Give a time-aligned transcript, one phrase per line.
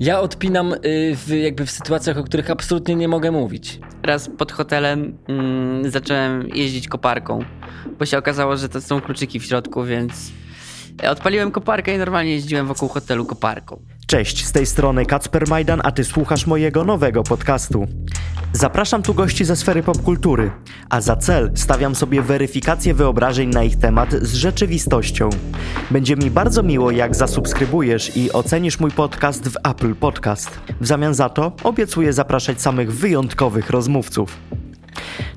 [0.00, 3.80] Ja odpinam y, w, jakby w sytuacjach, o których absolutnie nie mogę mówić.
[4.02, 7.44] Raz pod hotelem mm, zacząłem jeździć koparką,
[7.98, 10.32] bo się okazało, że to są kluczyki w środku, więc
[11.08, 13.82] odpaliłem koparkę i normalnie jeździłem wokół hotelu koparką.
[14.06, 17.86] Cześć, z tej strony Kacper Majdan, a ty słuchasz mojego nowego podcastu.
[18.52, 20.50] Zapraszam tu gości ze sfery popkultury,
[20.88, 25.30] a za cel stawiam sobie weryfikację wyobrażeń na ich temat z rzeczywistością.
[25.90, 30.60] Będzie mi bardzo miło, jak zasubskrybujesz i ocenisz mój podcast w Apple Podcast.
[30.80, 34.36] W zamian za to obiecuję zapraszać samych wyjątkowych rozmówców.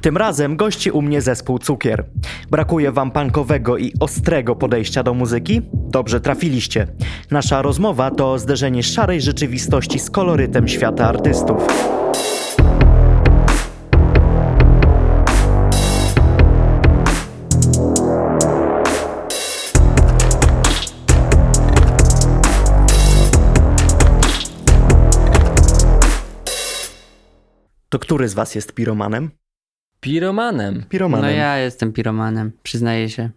[0.01, 2.05] Tym razem gości u mnie zespół Cukier.
[2.51, 5.61] Brakuje wam punkowego i ostrego podejścia do muzyki?
[5.73, 6.87] Dobrze trafiliście.
[7.31, 11.67] Nasza rozmowa to zderzenie szarej rzeczywistości z kolorytem świata artystów.
[27.93, 29.31] To który z was jest piromanem?
[29.99, 30.85] Piromanem.
[30.89, 31.25] Piromanem.
[31.25, 33.29] No ja jestem piromanem, przyznaję się.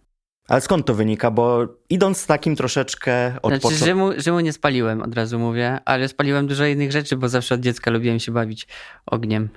[0.49, 1.31] Ale skąd to wynika?
[1.31, 3.85] Bo idąc z takim troszeczkę od Znaczy, początku...
[3.85, 7.61] Rzymu, Rzymu nie spaliłem, od razu mówię, ale spaliłem dużo innych rzeczy, bo zawsze od
[7.61, 8.69] dziecka lubiłem się bawić
[9.07, 9.49] ogniem.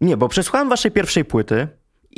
[0.00, 1.68] Nie, bo przesłuchałem waszej pierwszej płyty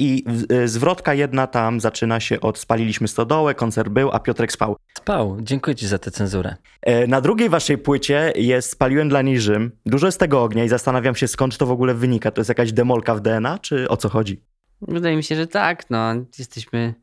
[0.00, 4.76] i y, zwrotka jedna tam zaczyna się od spaliliśmy stodołę, koncert był, a Piotrek spał.
[4.98, 5.36] Spał.
[5.40, 6.56] Dziękuję ci za tę cenzurę.
[6.82, 9.72] E, Na drugiej waszej płycie jest Spaliłem dla niej Rzym.
[9.86, 12.30] Dużo jest tego ognia i zastanawiam się skąd to w ogóle wynika.
[12.30, 14.42] To jest jakaś demolka w DNA, czy o co chodzi?
[14.82, 16.14] Wydaje mi się, że tak, no.
[16.38, 16.94] Jesteśmy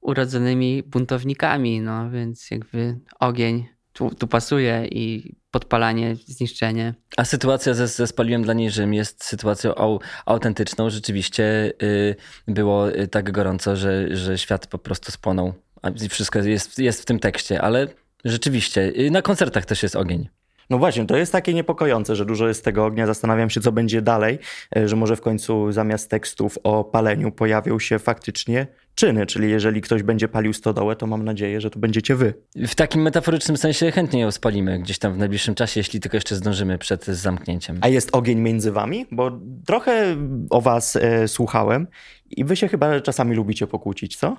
[0.00, 6.94] urodzonymi buntownikami, no, więc jakby ogień tu, tu pasuje i podpalanie, zniszczenie.
[7.16, 10.90] A sytuacja ze, ze Spaliłem dla niej Rzym jest sytuacją au, autentyczną.
[10.90, 12.16] Rzeczywiście y,
[12.48, 15.54] było y, tak gorąco, że, że świat po prostu spłonął.
[15.82, 17.86] A wszystko jest, jest w tym tekście, ale
[18.24, 20.28] rzeczywiście y, na koncertach też jest ogień.
[20.72, 23.06] No właśnie, to jest takie niepokojące, że dużo jest tego ognia.
[23.06, 24.38] Zastanawiam się, co będzie dalej,
[24.76, 29.26] e, że może w końcu zamiast tekstów o paleniu pojawią się faktycznie czyny.
[29.26, 32.34] Czyli jeżeli ktoś będzie palił stodołę, to mam nadzieję, że to będziecie wy.
[32.56, 36.36] W takim metaforycznym sensie chętnie ją spalimy gdzieś tam w najbliższym czasie, jeśli tylko jeszcze
[36.36, 37.78] zdążymy przed zamknięciem.
[37.80, 39.06] A jest ogień między wami?
[39.10, 40.16] Bo trochę
[40.50, 41.86] o was e, słuchałem
[42.30, 44.36] i wy się chyba czasami lubicie pokłócić, co?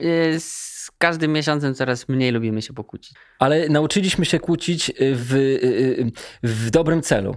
[0.00, 3.14] Y, Z każdym miesiącem coraz mniej lubimy się pokłócić.
[3.38, 7.36] Ale nauczyliśmy się kłócić y, w, y, w dobrym celu.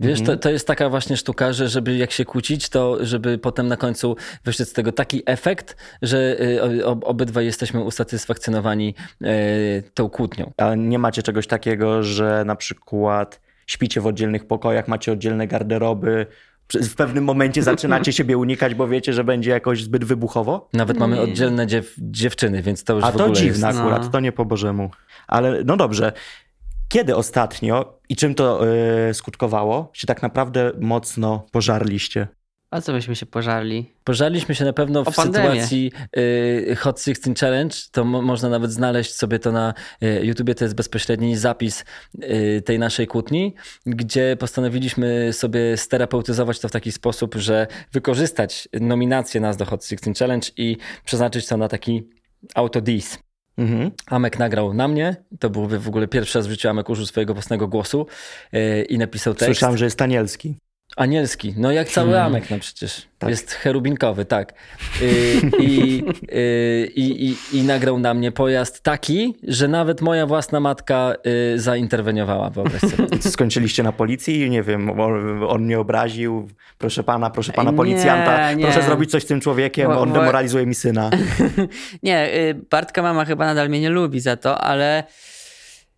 [0.00, 0.38] Wiesz, Mhm.
[0.38, 3.76] to, to jest taka właśnie sztuka, że żeby jak się kłócić, to żeby potem na
[3.76, 6.36] końcu wyszedł z tego taki efekt, że
[6.84, 8.94] ob- obydwaj jesteśmy usatysfakcjonowani
[9.94, 10.52] tą kłótnią.
[10.56, 16.26] A nie macie czegoś takiego, że na przykład śpicie w oddzielnych pokojach, macie oddzielne garderoby,
[16.74, 20.68] w pewnym momencie zaczynacie siebie unikać, bo wiecie, że będzie jakoś zbyt wybuchowo?
[20.72, 21.22] Nawet mamy Nie.
[21.22, 23.78] oddzielne dziew, dziewczyny, więc to już A w to ogóle dziwne jest...
[23.78, 24.08] akurat, No.
[24.10, 24.90] to nie po Bożemu.
[25.28, 26.12] Ale no dobrze.
[26.88, 28.66] Kiedy ostatnio i czym to
[29.08, 32.28] e, skutkowało, się tak naprawdę mocno pożarliście?
[32.72, 33.90] A co byśmy się pożarli?
[34.04, 35.50] Pożarliśmy się na pewno O w pandemię.
[35.50, 35.92] sytuacji
[36.70, 37.76] y, Hot 16 Challenge.
[37.92, 40.54] To mo- można nawet znaleźć sobie to na y, YouTubie.
[40.54, 41.84] To jest bezpośredni zapis
[42.22, 43.54] y, tej naszej kłótni,
[43.86, 50.12] gdzie postanowiliśmy sobie sterapeutyzować to w taki sposób, że wykorzystać nominację nas do Hot 16
[50.18, 52.08] Challenge i przeznaczyć to na taki
[52.54, 53.18] autodis.
[53.58, 53.90] Mhm.
[54.06, 55.16] Amek nagrał na mnie.
[55.40, 58.06] To byłby w ogóle pierwszy raz w życiu Amek użył swojego własnego głosu
[58.54, 59.46] y, i napisał tekst.
[59.46, 60.56] Słyszałem, że jest Anielski.
[60.96, 62.26] Anielski, no jak cały Hmm.
[62.26, 63.06] Amek, no przecież.
[63.18, 63.30] Tak.
[63.30, 64.52] Jest cherubinkowy, tak.
[65.02, 70.60] Y, I, y, i, i, I nagrał na mnie pojazd taki, że nawet moja własna
[70.60, 71.14] matka
[71.54, 73.22] y, zainterweniowała, wyobraź sobie.
[73.30, 74.50] Skończyliście na policji?
[74.50, 75.00] Nie wiem,
[75.48, 76.48] on, mnie obraził.
[76.78, 78.64] Proszę pana, proszę pana policjanta, nie.
[78.64, 81.10] proszę zrobić coś z tym człowiekiem, Wo- on demoralizuje mi syna.
[82.02, 82.30] Nie,
[82.70, 85.04] Bartka mama chyba nadal mnie nie lubi za to, ale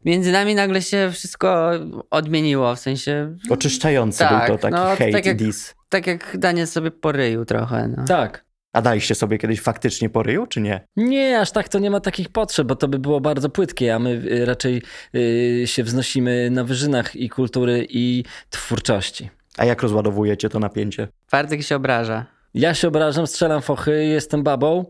[0.05, 1.71] między nami nagle się wszystko
[2.11, 5.75] odmieniło, w sensie Oczyszczający Tak, był to taki no, hate tak i jak- dis.
[5.89, 7.89] tak jak danie sobie po ryju trochę.
[7.97, 8.05] No.
[8.05, 8.45] Tak.
[8.73, 10.87] A daliście sobie kiedyś faktycznie po ryju, czy nie?
[10.97, 13.99] Nie, aż tak to nie ma takich potrzeb, bo to by było bardzo płytkie, a
[13.99, 14.83] my y, raczej
[15.15, 19.31] y, się wznosimy na wyżynach i kultury, i twórczości.
[19.57, 21.09] A jak rozładowujecie to napięcie?
[21.33, 22.27] Bartek się obraża.
[22.55, 24.85] Ja się obrażam, strzelam fochy, jestem babą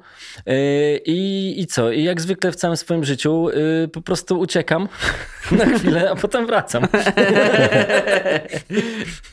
[0.47, 0.55] yy,
[1.07, 1.93] i, i co?
[1.93, 4.89] I jak zwykle w całym swoim życiu yy, po prostu uciekam
[5.59, 6.85] na chwilę, a potem wracam.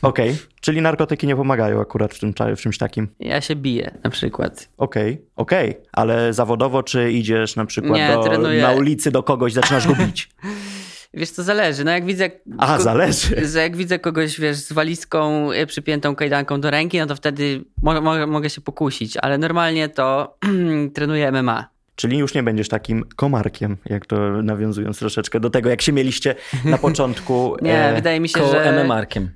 [0.02, 3.08] Okej, czyli narkotyki nie pomagają akurat w, tym, w czymś takim.
[3.20, 4.68] Ja się biję na przykład.
[4.78, 8.08] Okej, okej, ale zawodowo czy idziesz na przykład Nie,
[8.38, 10.28] do, na ulicy do kogoś, zaczynasz go bić?
[11.14, 11.84] Wiesz, to zależy.
[11.84, 12.30] No jak widzę.
[12.58, 13.46] Aha, zależy.
[13.46, 17.64] że Jak widzę kogoś, wiesz, z walizką y, przypiętą kajdanką do ręki, no to wtedy
[17.82, 20.38] mo mo mogę się pokusić, ale normalnie to
[20.94, 21.68] trenuję MMA.
[21.94, 26.34] Czyli już nie będziesz takim komarkiem, jak to nawiązując troszeczkę do tego, jak się mieliście
[26.64, 27.56] na początku.
[27.62, 28.64] Nie, e, wydaje mi się, że...
[28.64, 29.28] MM-arkiem.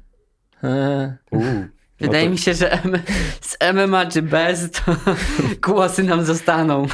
[0.65, 1.17] E,
[2.01, 2.99] uu, no Wydaje to- mi się, że M-
[3.41, 4.97] z MMA czy bez, to
[5.73, 6.87] głosy nam zostaną.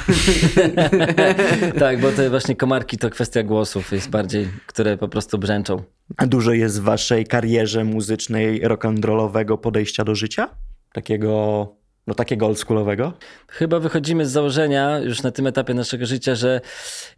[1.79, 5.83] tak, bo te właśnie komarki to kwestia głosów jest bardziej, które po prostu brzęczą.
[6.17, 10.49] A Dużo jest w waszej karierze muzycznej rock'n'rollowego podejścia do życia?
[10.93, 11.69] Takiego,
[12.07, 13.13] no takiego oldschoolowego?
[13.49, 16.61] Chyba wychodzimy z założenia już na tym etapie naszego życia, że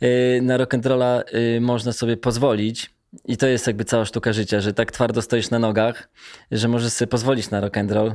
[0.02, 1.22] y, na rock'n'rolla
[1.56, 2.93] y, można sobie pozwolić.
[3.24, 6.08] I to jest jakby cała sztuka życia, że tak twardo stoisz na nogach,
[6.50, 8.14] że możesz sobie pozwolić na rock'n'roll.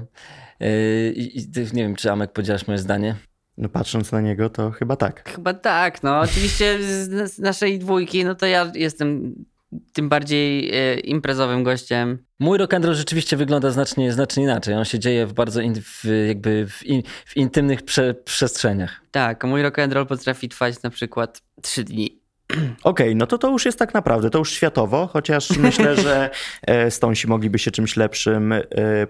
[0.63, 3.15] Y, I, i ty- nie wiem, czy Amek podzielasz moje zdanie.
[3.57, 5.29] No patrząc na niego, to chyba tak.
[5.29, 6.19] Chyba tak, no.
[6.19, 9.35] Oczywiście z, naszej dwójki, no to ja jestem
[9.93, 12.25] tym bardziej e, imprezowym gościem.
[12.39, 14.75] Mój rock'n'roll rzeczywiście wygląda znacznie, znacznie inaczej.
[14.75, 19.01] On się dzieje w bardzo in, w, jakby w, in, w intymnych prze, przestrzeniach.
[19.11, 22.18] Tak, mój rock and roll potrafi trwać na przykład trzy dni.
[22.83, 26.29] Okej, no to to już jest tak naprawdę, to już światowo, chociaż myślę, że
[26.61, 28.63] e, Stonesi mogliby się czymś lepszym e,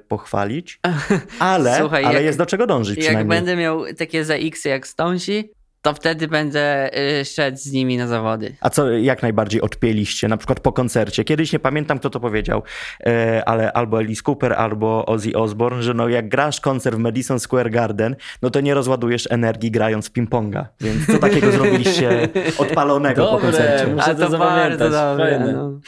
[0.08, 0.80] pochwalić,
[1.40, 4.88] ale, Słuchaj, ale jak- jest do czego dążyć Jak będę miał takie za X jak
[4.88, 6.90] Stonesi, to wtedy będę
[7.20, 8.56] y, szedł z nimi na zawody.
[8.62, 11.24] A co jak najbardziej odpięliście, na przykład po koncercie?
[11.24, 12.64] Kiedyś nie pamiętam, kto to powiedział,
[13.06, 17.40] e, ale albo Alice Cooper, albo Ozzy Osbourne, że no jak grasz koncert w Madison
[17.40, 20.66] Square Garden, no to nie rozładujesz energii grając w ping-ponga.
[20.82, 23.88] Więc co takiego zrobiliście odpalonego po Dobre, koncercie?
[23.88, 25.40] muszę A to to bardzo dobre.
[25.40, 25.80] No.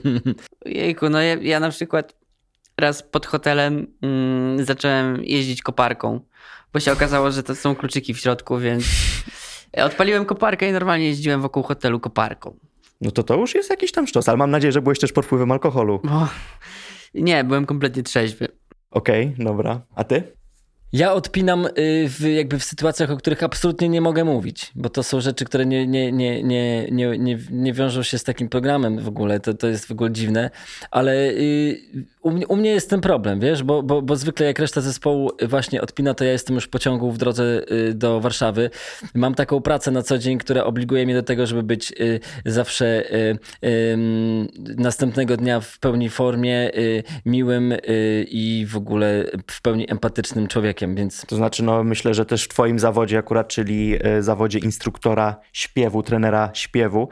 [0.66, 2.14] Jejku, no ja, ja na przykład
[2.78, 6.20] raz pod hotelem mm, zacząłem jeździć koparką,
[6.72, 8.84] bo się okazało, że to są kluczyki w środku, więc
[9.76, 12.56] odpaliłem koparkę i normalnie jeździłem wokół hotelu koparką.
[13.00, 15.26] No to to już jest jakiś tam sztos, ale mam nadzieję, że byłeś też pod
[15.26, 16.00] wpływem alkoholu.
[16.04, 16.28] Bo...
[17.14, 18.48] Nie, byłem kompletnie trzeźwy.
[18.90, 19.80] Okej, dobra.
[19.94, 20.22] A ty?
[20.92, 21.70] Ja odpinam y,
[22.08, 25.66] w, jakby w sytuacjach, o których absolutnie nie mogę mówić, bo to są rzeczy, które
[25.66, 29.40] nie, nie, nie, nie, nie, nie, nie wiążą się z takim programem w ogóle.
[29.40, 30.50] To, to jest w ogóle dziwne,
[30.90, 31.80] ale y,
[32.22, 35.30] u, mnie, u mnie jest ten problem, wiesz, bo, bo, bo zwykle jak reszta zespołu
[35.48, 38.70] właśnie odpina, to ja jestem już w pociągu w drodze y, do Warszawy.
[39.14, 43.12] Mam taką pracę na co dzień, która obliguje mnie do tego, żeby być y, zawsze
[43.14, 43.98] y,
[44.76, 46.70] następnego dnia w pełni formie,
[47.26, 47.74] miłym
[48.28, 52.48] i w ogóle w pełni empatycznym człowiekiem, więc To znaczy, no myślę, że też w
[52.48, 57.08] twoim zawodzie akurat, czyli zawodzie instruktora śpiewu, trenera śpiewu,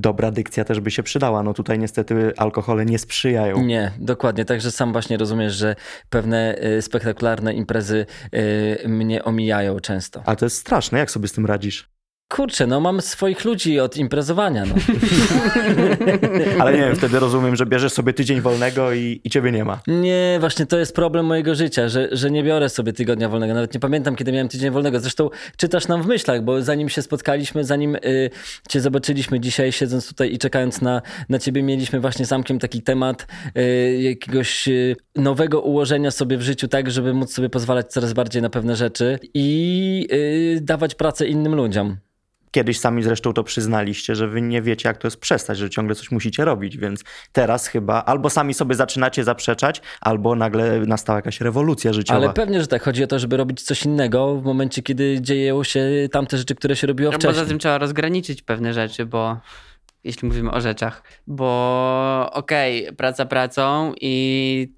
[0.00, 1.42] dobra dykcja też by się przydała.
[1.42, 3.62] No tutaj niestety alkohole nie sprzyjają.
[3.62, 4.44] Nie, dokładnie.
[4.44, 5.76] Także sam właśnie rozumiesz, że
[6.10, 10.22] pewne y, spektakularne imprezy y, mnie omijają często.
[10.26, 11.93] A to jest straszne, jak sobie z tym radzisz?
[12.28, 14.64] Kurczę, no mam swoich ludzi od imprezowania.
[14.66, 14.74] No.
[16.60, 19.80] Ale nie wiem, wtedy rozumiem, że bierzesz sobie tydzień wolnego i, i ciebie nie ma.
[19.86, 23.54] Nie, właśnie to jest problem mojego życia, że, że nie biorę sobie tygodnia wolnego.
[23.54, 25.00] Nawet nie pamiętam, kiedy miałem tydzień wolnego.
[25.00, 28.30] Zresztą czytasz nam w myślach, bo zanim się spotkaliśmy, zanim y,
[28.68, 32.82] cię zobaczyliśmy dzisiaj, siedząc tutaj i czekając na, na ciebie, mieliśmy właśnie z Amkiem taki
[32.82, 33.26] temat
[33.58, 38.42] y, jakiegoś y, nowego ułożenia sobie w życiu, tak, żeby móc sobie pozwalać coraz bardziej
[38.42, 40.08] na pewne rzeczy i
[40.56, 41.96] y, dawać pracę innym ludziom.
[42.54, 45.94] Kiedyś sami zresztą to przyznaliście, że wy nie wiecie, jak to jest przestać, że ciągle
[45.94, 51.40] coś musicie robić, więc teraz chyba albo sami sobie zaczynacie zaprzeczać, albo nagle nastała jakaś
[51.40, 52.18] rewolucja życiowa.
[52.20, 52.82] Ale pewnie, że tak.
[52.82, 56.76] Chodzi o to, żeby robić coś innego w momencie, kiedy dzieją się tamte rzeczy, które
[56.76, 57.34] się robiło No, wcześniej.
[57.34, 59.36] poza tym trzeba rozgraniczyć pewne rzeczy, bo
[60.04, 64.72] jeśli mówimy o rzeczach, bo okej, praca pracą i,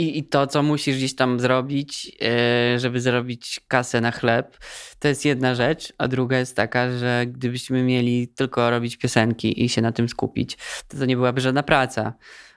[0.00, 4.58] i, i to, co musisz gdzieś tam zrobić, yy, żeby zrobić kasę na chleb,
[4.98, 9.68] to jest jedna rzecz, a druga jest taka, że gdybyśmy mieli tylko robić piosenki i
[9.68, 12.12] się na tym skupić, to to nie byłaby żadna praca.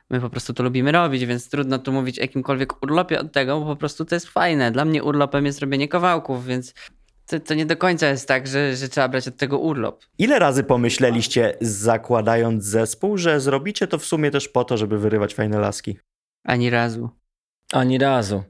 [0.10, 3.60] My po prostu to lubimy robić, więc trudno tu mówić o jakimkolwiek urlopie od tego,
[3.60, 4.72] bo po prostu to jest fajne.
[4.72, 6.74] Dla mnie urlopem jest robienie kawałków, więc
[7.25, 10.05] to, to nie do końca jest tak, że, że trzeba brać od tego urlop.
[10.17, 15.36] Ile razy pomyśleliście, zakładając zespół, że zrobicie to w sumie też po to, żeby wyrywać
[15.36, 15.98] fajne laski?
[16.43, 17.18] Ani razu.
[17.73, 18.43] Ani razu.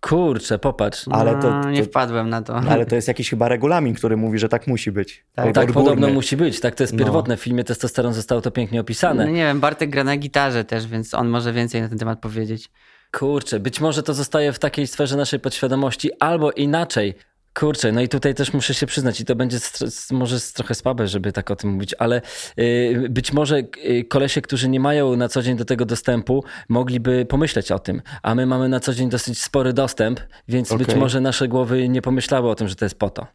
[0.00, 1.04] Kurczę, popatrz.
[1.10, 2.56] Ale to- No, nie to- wpadłem na to.
[2.56, 5.24] Ale to jest jakiś chyba regulamin, który mówi, że tak musi być.
[5.34, 6.98] Tak, Tak podobno musi być, tak to jest No.
[6.98, 7.36] pierwotne.
[7.36, 9.26] W filmie Testosteron zostało to pięknie No opisane.
[9.26, 12.70] nie wiem, Bartek gra na gitarze też, więc on może więcej na ten temat powiedzieć.
[13.12, 17.14] Kurczę, być może to zostaje w takiej sferze naszej podświadomości, albo inaczej.
[17.58, 21.08] Kurczę, no i tutaj też muszę się przyznać, i to będzie str- może trochę słabe,
[21.08, 22.22] żeby tak o tym mówić, ale
[22.58, 27.26] y, być może y, kolesie, którzy nie mają na co dzień do tego dostępu, mogliby
[27.28, 31.00] pomyśleć o tym, a my mamy na co dzień dosyć spory dostęp, więc być Okej.
[31.00, 33.26] może nasze głowy nie pomyślały o tym, że to jest po to.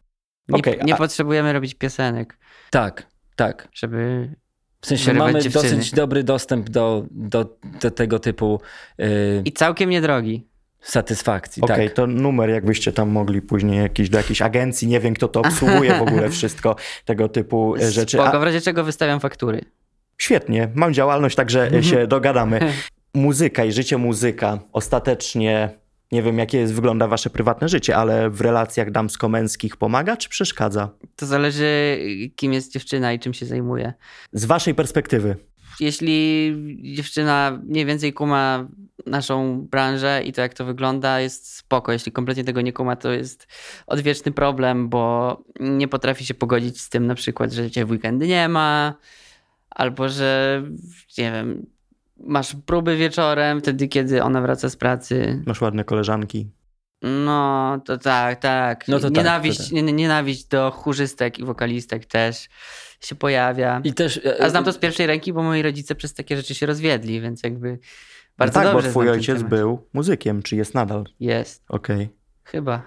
[0.48, 2.38] Nie, Okej, nie a- potrzebujemy robić piosenek,
[2.70, 3.68] Tak, tak.
[3.74, 4.30] żeby...
[4.80, 5.76] W sensie mamy dziewczyny.
[5.76, 8.60] dosyć dobry dostęp do, do, do tego typu.
[9.00, 10.51] y, I całkiem niedrogi.
[10.82, 11.62] Satysfakcji.
[11.62, 11.96] Okej, tak.
[11.96, 15.98] to numer jakbyście tam mogli później jakiś, do jakiejś agencji, nie wiem kto to obsługuje
[15.98, 18.16] w ogóle wszystko, tego typu e, rzeczy.
[18.16, 19.64] Spoko, A, w razie czego wystawiam faktury.
[20.18, 22.60] świetnie, mam działalność, także e, się dogadamy.
[23.14, 25.70] Muzyka i życie muzyka ostatecznie,
[26.12, 30.90] nie wiem jakie jest, wygląda wasze prywatne życie, ale w relacjach damsko-męskich pomaga czy przeszkadza?
[31.16, 31.98] To zależy,
[32.36, 33.92] kim jest dziewczyna i czym się zajmuje.
[34.32, 35.36] Z waszej perspektywy.
[35.80, 36.54] Jeśli
[36.94, 38.68] dziewczyna mniej więcej kuma
[39.06, 41.92] naszą branżę i to, jak to wygląda, jest spoko.
[41.92, 43.46] Jeśli kompletnie tego nie kuma, to jest
[43.86, 48.26] odwieczny problem, bo nie potrafi się pogodzić z tym na przykład, że cię w weekendy
[48.28, 48.94] nie ma,
[49.70, 50.62] albo że,
[51.18, 51.66] nie wiem,
[52.16, 55.42] masz próby wieczorem, wtedy, kiedy ona wraca z pracy.
[55.46, 56.50] Masz ładne koleżanki.
[57.24, 58.88] No, to tak, tak.
[58.88, 59.72] No to tak, nienawiść, to tak.
[59.72, 62.48] nie- nienawiść do chórzystek i wokalistek też
[63.00, 63.80] się pojawia.
[63.84, 64.20] I też...
[64.24, 67.20] e, A znam to z pierwszej ręki, bo moi rodzice przez takie rzeczy się rozwiedli,
[67.20, 67.78] więc jakby
[68.38, 71.04] bardzo no tak, dobrze bo twój ojciec był muzykiem, czy jest nadal?
[71.20, 72.08] Jest, Okej,
[72.44, 72.82] chyba.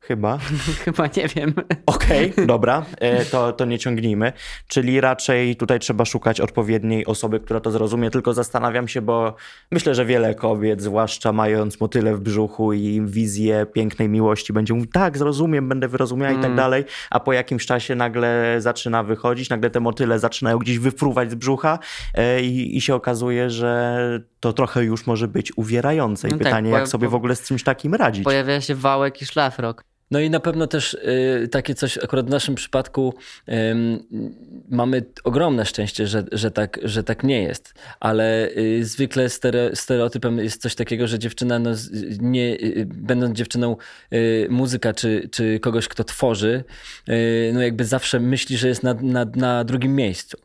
[0.00, 0.38] chyba.
[0.84, 1.54] chyba nie wiem.
[1.86, 4.32] Okej, dobra, e, to, to nie ciągnijmy.
[4.68, 8.10] Czyli raczej tutaj trzeba szukać odpowiedniej osoby, która to zrozumie.
[8.10, 9.34] Tylko zastanawiam się, bo
[9.70, 14.90] myślę, że wiele kobiet, zwłaszcza mając motyle w brzuchu i wizję pięknej miłości, będzie mówić,
[14.92, 16.56] tak, zrozumiem, będę wyrozumiała i tak Mm.
[16.56, 21.34] dalej, a po jakimś czasie nagle zaczyna wychodzić, nagle te motyle zaczynają gdzieś wypruwać z
[21.34, 21.78] brzucha
[22.14, 24.00] e, i, i się okazuje, że
[24.40, 26.28] to trochę już może być uwierające.
[26.28, 28.24] I No tak, pytanie, bo- jak sobie w ogóle z czymś takim radzić?
[28.24, 29.84] Pojawia się wałek i szlafrok.
[30.10, 33.14] No i na pewno też y, takie coś, akurat w naszym przypadku
[33.48, 33.98] ym,
[34.70, 40.38] mamy ogromne szczęście, że, że, tak, że tak nie jest, ale y, zwykle stere, stereotypem
[40.38, 41.70] jest coś takiego, że dziewczyna, no,
[42.20, 43.76] nie, y, będąc dziewczyną
[44.12, 46.64] y, muzyka czy, czy kogoś, kto tworzy,
[47.08, 50.38] y, no jakby zawsze myśli, że jest na, na, na drugim miejscu.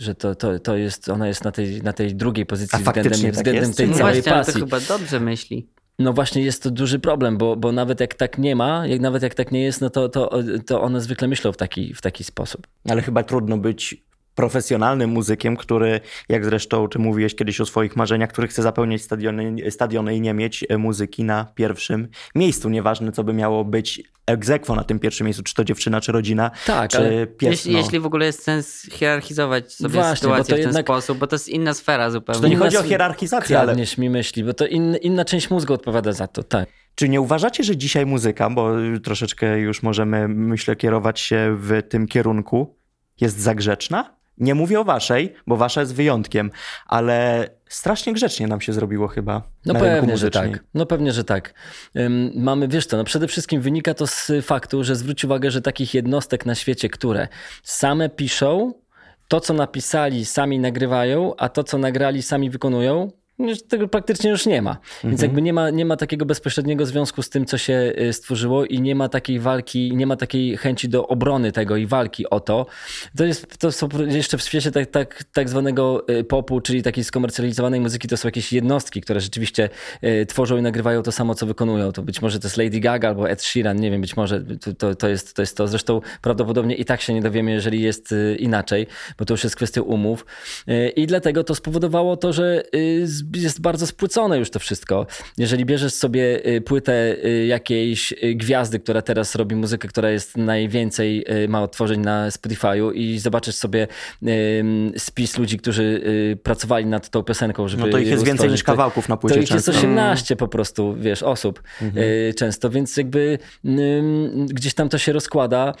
[0.00, 3.22] Że to, to, to jest, ona jest na tej, na tej drugiej pozycji A względem,
[3.22, 3.88] tak względem tej?
[3.88, 4.60] No całej właśnie, ale to pasji.
[4.60, 5.68] chyba dobrze myśli.
[5.98, 9.22] No właśnie jest to duży problem, bo, bo nawet jak tak nie ma, jak nawet
[9.22, 10.30] jak tak nie jest, no to, to,
[10.66, 12.66] to one zwykle myślą w taki, w taki sposób.
[12.88, 14.07] Ale chyba trudno być
[14.38, 19.70] profesjonalnym muzykiem, który, jak zresztą ty mówiłeś kiedyś o swoich marzeniach, który chce zapełniać stadiony,
[19.70, 22.68] stadiony i nie mieć e, muzyki na pierwszym miejscu.
[22.68, 26.50] Nieważne, co by miało być egzekwo na tym pierwszym miejscu, czy to dziewczyna, czy rodzina,
[26.66, 27.50] Tak, czy ale pies.
[27.50, 27.78] jeśli, no.
[27.78, 31.34] jeśli w ogóle jest sens hierarchizować sobie Właśnie, sytuację w ten jednak- sposób, bo to
[31.34, 32.42] jest inna sfera zupełnie.
[32.42, 35.74] To nie chodzi o hierarchizację, ale kradniesz mi myśli, bo to in, inna część mózgu
[35.74, 36.68] odpowiada za to, tak.
[36.94, 38.72] czy nie uważacie, że dzisiaj muzyka, bo
[39.04, 42.76] troszeczkę już możemy, myślę, kierować się w tym kierunku,
[43.20, 44.17] jest za grzeczna?
[44.40, 46.50] Nie mówię o waszej, bo wasza jest wyjątkiem,
[46.86, 49.42] ale strasznie grzecznie nam się zrobiło chyba.
[49.66, 50.52] No na rynku pewnie, że muzycznym.
[50.52, 50.64] tak.
[50.74, 51.54] No pewnie, że tak.
[51.96, 55.62] Ym, mamy, wiesz co, no przede wszystkim wynika to z faktu, że zwróć uwagę, że
[55.62, 57.28] takich jednostek na świecie, które
[57.62, 58.72] same piszą,
[59.28, 64.46] to co napisali sami nagrywają, a to co nagrali sami wykonują, już tego praktycznie już
[64.46, 64.76] nie ma.
[65.04, 68.64] Więc jakby nie ma, nie ma takiego bezpośredniego związku z tym, co się y, stworzyło
[68.64, 72.40] i nie ma takiej walki, nie ma takiej chęci do obrony tego i walki o
[72.40, 72.66] to.
[73.16, 77.04] To jest, to są jeszcze w świecie tak, tak, tak zwanego y, popu, czyli takiej
[77.04, 79.68] skomercjalizowanej muzyki, to są jakieś jednostki, które rzeczywiście
[80.04, 81.92] y, tworzą i nagrywają to samo, co wykonują.
[81.92, 84.44] To być może to jest Lady Gaga albo Ed Sheeran, nie wiem, być może
[84.78, 85.68] to, to, jest, to jest to.
[85.68, 88.86] Zresztą prawdopodobnie i tak się nie dowiemy, jeżeli jest inaczej,
[89.18, 90.26] bo to już jest kwestia umów.
[90.96, 92.62] I dlatego to spowodowało to, że
[93.04, 95.06] z- jest bardzo spłycone już to wszystko.
[95.38, 100.36] Jeżeli bierzesz sobie y, płytę y, jakiejś y, gwiazdy, która teraz robi muzykę, która jest
[100.36, 103.86] najwięcej ma odtworzeń na Spotify'u i zobaczysz sobie
[104.96, 106.02] spis ludzi, którzy
[106.42, 109.40] pracowali nad tą piosenką, żeby No to ich jest więcej niż kawałków na to płycie
[109.40, 109.72] ich jest często.
[109.72, 113.38] 18 po prostu, wiesz, osób y, często, więc jakby
[114.48, 115.74] gdzieś tam to się rozkłada,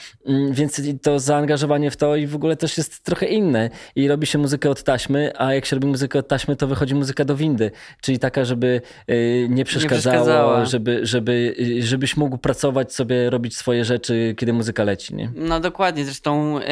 [0.50, 4.38] więc to zaangażowanie w to i w ogóle też jest trochę inne i robi się
[4.38, 7.70] muzykę od taśmy, a jak się robi muzykę od taśmy, to wychodzi muzyka do windy,
[8.00, 8.80] czyli taka, żeby
[9.10, 10.64] y, nie przeszkadzało, przeszkadzała.
[10.64, 15.32] żeby, żeby, y, żebyś mógł pracować sobie, robić swoje rzeczy, kiedy muzyka leci, nie?
[15.34, 16.62] No dokładnie, zresztą y,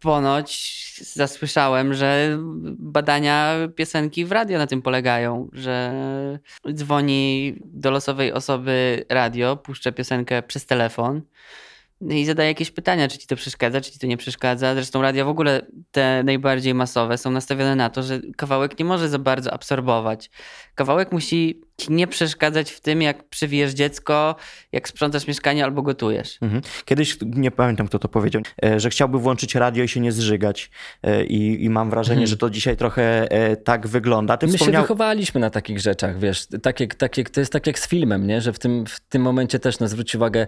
[0.00, 2.38] ponoć zasłyszałem, że
[2.78, 5.92] badania piosenki w radio na tym polegają, że
[6.72, 11.22] dzwoni do losowej osoby radio, puszcza piosenkę przez telefon
[12.00, 14.74] i zadaje jakieś pytania, czy ci to przeszkadza, czy ci to nie przeszkadza.
[14.74, 19.08] Zresztą radia w ogóle te najbardziej masowe są nastawione na to, że kawałek nie może
[19.08, 20.30] za bardzo absorbować.
[20.74, 24.36] Kawałek musi ci nie przeszkadzać w tym, jak przywijesz dziecko,
[24.72, 26.38] jak sprzątasz mieszkanie albo gotujesz.
[26.42, 26.62] Mhm.
[26.84, 30.70] Kiedyś, nie pamiętam kto to powiedział, e, że chciałby włączyć radio i się nie zżygać.
[31.02, 34.36] E, I, i mam wrażenie, że to dzisiaj trochę e, tak wygląda.
[34.36, 34.82] Ty My się wspomniał...
[34.82, 38.26] wychowaliśmy na takich rzeczach, wiesz, tak jak, tak jak, to jest tak jak z filmem,
[38.26, 38.40] nie?
[38.40, 40.46] że w tym, w tym momencie też no, zwróć uwagę,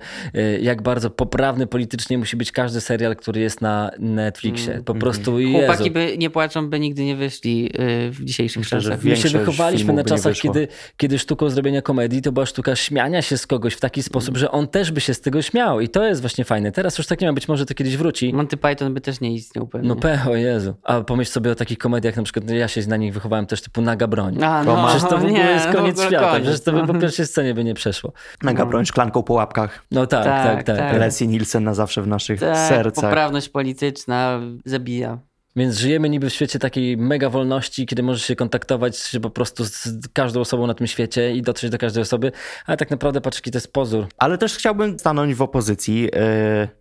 [0.60, 4.82] jak bardzo poprawny politycznie musi być każdy serial, który jest na Netflixie.
[4.84, 5.58] Po prostu Jezu.
[5.58, 7.70] Chłopaki by nie płaczą, by nigdy nie wyszli
[8.10, 9.04] w dzisiejszych Myślę, czasach.
[9.04, 13.22] My się wychowaliśmy na czasach, kiedy, kiedy kiedy sztuką zrobienia komedii to była sztuka śmiania
[13.22, 15.88] się z kogoś w taki sposób, że on też by się z tego śmiał i
[15.88, 16.72] to jest właśnie fajne.
[16.72, 18.32] Teraz już tak nie ma, być może to kiedyś wróci.
[18.34, 19.88] Monty Python by też nie istniał pewnie.
[19.88, 20.74] No pecho, Jezu.
[20.82, 23.82] A pomyśl sobie o takich komediach, na przykład ja się na nich wychowałem też typu
[23.82, 24.42] Naga Broń.
[24.44, 26.30] A, no, Przecież to w ogóle nie, jest koniec ogóle świata.
[26.30, 26.86] koniec, Przecież to by no.
[26.86, 28.12] po pierwszej scenie by nie przeszło.
[28.42, 29.82] Mega broń szklanką po łapkach.
[29.90, 30.76] No tak, tak, Tak, tak.
[30.76, 30.90] tak.
[30.90, 31.00] tak.
[31.00, 33.04] Leslie Nielsen na zawsze w naszych Tak, sercach.
[33.04, 35.18] poprawność polityczna zabija.
[35.56, 39.64] Więc żyjemy niby w świecie takiej mega wolności, kiedy możesz się kontaktować się po prostu
[39.64, 42.32] z każdą osobą na tym świecie i dotrzeć do każdej osoby,
[42.66, 44.06] ale tak naprawdę patrz, jaki to jest pozór.
[44.18, 46.10] Ale też chciałbym stanąć w opozycji yy,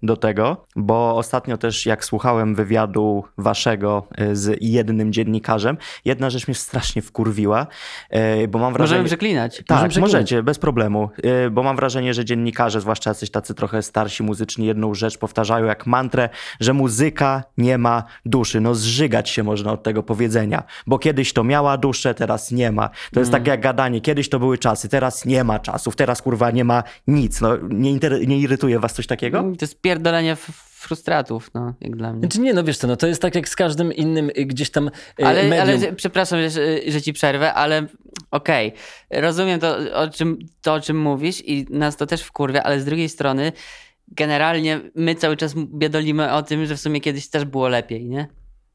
[0.03, 6.47] do tego, bo ostatnio też jak słuchałem wywiadu waszego yy, z jednym dziennikarzem, jedna rzecz
[6.47, 7.67] mnie strasznie wkurwiła,
[8.11, 8.97] yy, bo mam wrażenie...
[8.97, 9.51] Możemy przeklinać.
[9.51, 10.13] Możemy Tak, przeklinać.
[10.13, 14.65] możecie, bez problemu, yy, bo mam wrażenie, że dziennikarze, zwłaszcza jacyś tacy trochę starsi muzycznie,
[14.65, 16.29] jedną rzecz powtarzają jak mantrę,
[16.59, 18.64] że muzyka nie ma duszy.
[18.65, 22.89] No zżygać się można od tego powiedzenia, bo kiedyś to miała duszę, teraz nie ma.
[23.13, 26.51] To jest tak jak gadanie, kiedyś to były czasy, teraz nie ma czasów, teraz kurwa
[26.51, 27.41] nie ma nic.
[27.41, 29.41] No, nie, inter- nie irytuje was coś takiego?
[29.41, 32.19] To jest pierdolenie f- frustratów, no, jak dla mnie.
[32.19, 34.69] Znaczy nie, no wiesz co, no to jest tak jak z każdym innym y, gdzieś
[34.71, 35.79] tam y, Ale, medium.
[35.83, 37.85] ale przepraszam, że, że ci przerwę, ale
[38.31, 38.73] okej,
[39.11, 42.85] rozumiem to o, czym, to, o czym mówisz i nas to też wkurwia, ale z
[42.85, 43.51] drugiej strony
[44.07, 48.27] generalnie my cały czas biedolimy o tym, że w sumie kiedyś też było lepiej, nie?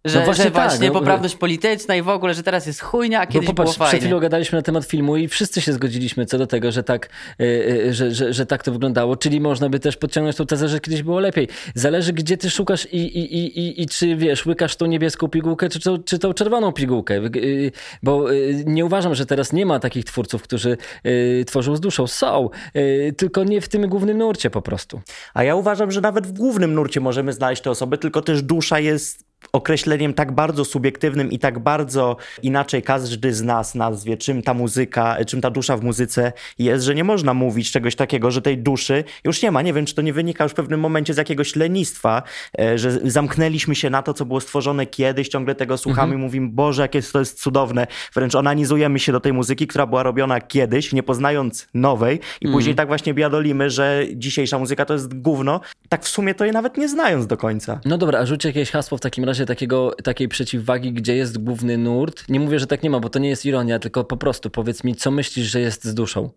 [0.05, 0.93] Że No właśnie że tak, właśnie no.
[0.95, 3.91] poprawność polityczna i w ogóle, że teraz jest chujnia, a Bo kiedyś popatrz, było przed
[3.91, 4.01] fajnie.
[4.07, 7.09] chwilą gadaliśmy na temat filmu i wszyscy się zgodziliśmy co do tego, że tak,
[7.41, 9.17] y, y, że, że, że tak to wyglądało.
[9.17, 11.49] Czyli można by też podciągnąć tą tezę, że kiedyś było lepiej.
[11.75, 15.69] Zależy, gdzie ty szukasz i, i, i, i, i czy wiesz, łykasz tą niebieską pigułkę,
[15.69, 17.15] czy, tą- czy tą czerwoną pigułkę.
[17.37, 20.77] Y, Bo y, nie uważam, że teraz nie ma takich twórców, którzy
[21.07, 22.07] y, tworzą z duszą.
[22.07, 25.01] Są, y, tylko nie w tym głównym nurcie po prostu.
[25.35, 28.81] A ja uważam, że nawet w głównym nurcie możemy znaleźć te osoby, tylko też dusza
[28.81, 34.55] jest określeniem tak bardzo subiektywnym i tak bardzo inaczej każdy z nas nazwie, czym ta
[34.55, 38.59] muzyka, czym ta dusza w muzyce jest, że nie można mówić czegoś takiego, że tej
[38.59, 39.63] duszy już nie ma.
[39.63, 42.23] Nie wiem, czy to nie wynika już w pewnym momencie z jakiegoś lenistwa,
[42.61, 46.49] e, że zamknęliśmy się na to, co było stworzone kiedyś, ciągle tego słuchamy i mówimy,
[46.49, 47.87] Boże, jakie to jest cudowne.
[48.15, 52.75] Wręcz onanizujemy się do tej muzyki, która była robiona kiedyś, nie poznając nowej i później
[52.75, 56.77] tak właśnie biadolimy, że dzisiejsza muzyka to jest gówno, tak w sumie to je nawet
[56.77, 57.81] nie znając do końca.
[57.85, 61.79] No dobra, a rzuć jakieś hasło w takim razie takiego, takiej przeciwwagi, gdzie jest główny
[61.79, 62.29] nurt.
[62.29, 64.85] Nie mówię, że tak nie ma, bo to nie jest ironia, tylko po prostu powiedz
[64.85, 66.31] mi, co myślisz, że jest z duszą?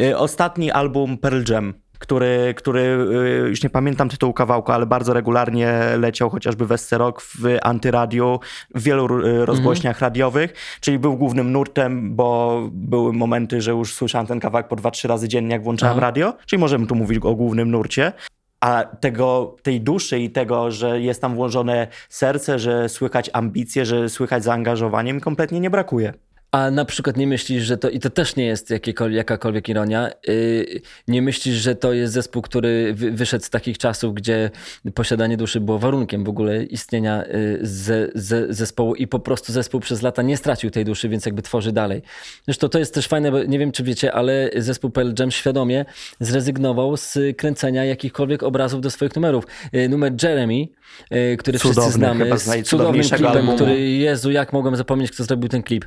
[0.00, 5.12] E, Ostatni album Pearl Jam, który, który e, już nie pamiętam tytułu kawałka, ale bardzo
[5.12, 8.40] regularnie leciał chociażby w SC Rock, w Antyradiu,
[8.74, 14.26] w wielu e, rozgłośniach radiowych, czyli był głównym nurtem, bo były momenty, że już słyszałem
[14.26, 16.06] ten kawałek po dwa, trzy razy dziennie, jak włączałem Aha.
[16.06, 18.12] radio, czyli możemy tu mówić o głównym nurcie.
[18.60, 24.08] A tego, tej duszy i tego, że jest tam włożone serce, że słychać ambicje, że
[24.08, 26.12] słychać zaangażowanie, mi kompletnie nie brakuje.
[26.52, 28.72] A na przykład nie myślisz, że to, i to też nie jest
[29.10, 34.14] jakakolwiek ironia, yy, nie myślisz, że to jest zespół, który wy, wyszedł z takich czasów,
[34.14, 34.50] gdzie
[34.94, 39.80] posiadanie duszy było warunkiem w ogóle istnienia yy, ze, ze, zespołu i po prostu zespół
[39.80, 42.02] przez lata nie stracił tej duszy, więc jakby tworzy dalej.
[42.44, 45.84] Zresztą to jest też fajne, bo nie wiem czy wiecie, ale zespół Pearl Jam świadomie
[46.20, 49.44] zrezygnował z kręcenia jakichkolwiek obrazów do swoich numerów.
[49.72, 50.66] Yy, numer Jeremy,
[51.38, 53.54] który Cudowny, wszyscy znamy, z cudownym klipem, albumu.
[53.54, 55.84] który, Jezu, jak mogłem zapomnieć, kto zrobił ten klip.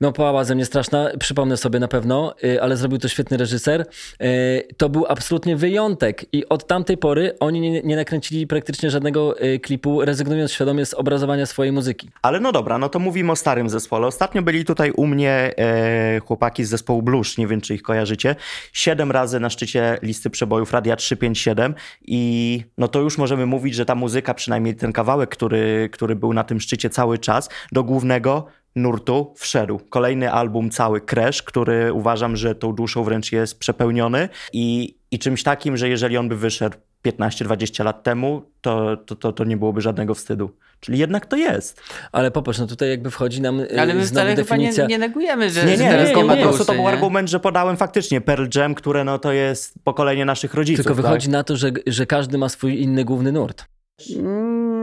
[0.00, 3.86] No, pałała ze mnie straszna, przypomnę sobie na pewno, y, ale zrobił to świetny reżyser.
[4.22, 9.42] Y, To był absolutnie wyjątek i od tamtej pory oni nie, nie nakręcili praktycznie żadnego
[9.44, 12.10] y, klipu, rezygnując świadomie z obrazowania swojej muzyki.
[12.22, 14.06] Ale no dobra, no to mówimy o starym zespole.
[14.06, 18.36] Ostatnio byli tutaj u mnie e, chłopaki z zespołu Blues, nie wiem czy ich kojarzycie.
[18.72, 23.84] Siedem razy na szczycie listy przebojów Radia 357 i no to już możemy mówić, że
[23.84, 28.46] ta muzyka, przynajmniej ten kawałek, który, który był na tym szczycie cały czas, do głównego
[28.76, 29.80] nurtu wszedł.
[29.90, 35.42] Kolejny album cały Crash, który uważam, że tą duszą wręcz jest przepełniony i, i czymś
[35.42, 39.80] takim, że jeżeli on by wyszedł 15-20 lat temu, to, to, to, to nie byłoby
[39.80, 40.50] żadnego wstydu.
[40.80, 41.82] Czyli jednak to jest.
[42.12, 44.86] Ale popatrz, no tutaj jakby wchodzi nam y, Ale my wcale chyba nie, definicja...
[44.86, 47.30] nie negujemy, że, Nie, że nie, teraz nie, nie, nie, po prostu to był argument,
[47.30, 50.86] że podałem faktycznie Pearl Jam, które no to jest pokolenie naszych rodziców.
[50.86, 51.32] Tylko wychodzi tak?
[51.32, 53.64] na to, że, że każdy ma swój inny główny nurt.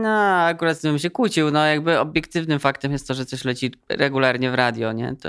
[0.02, 1.50] No, akurat z tym się kłócił.
[1.50, 5.16] No, jakby obiektywnym faktem jest to, że coś leci regularnie w radio, nie?
[5.16, 5.28] To,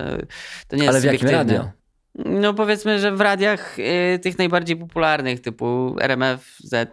[0.67, 1.69] to nie jest Ale w jakim radio?
[2.15, 6.91] No powiedzmy, że w radiach y, tych najbardziej popularnych typu RMF, Z,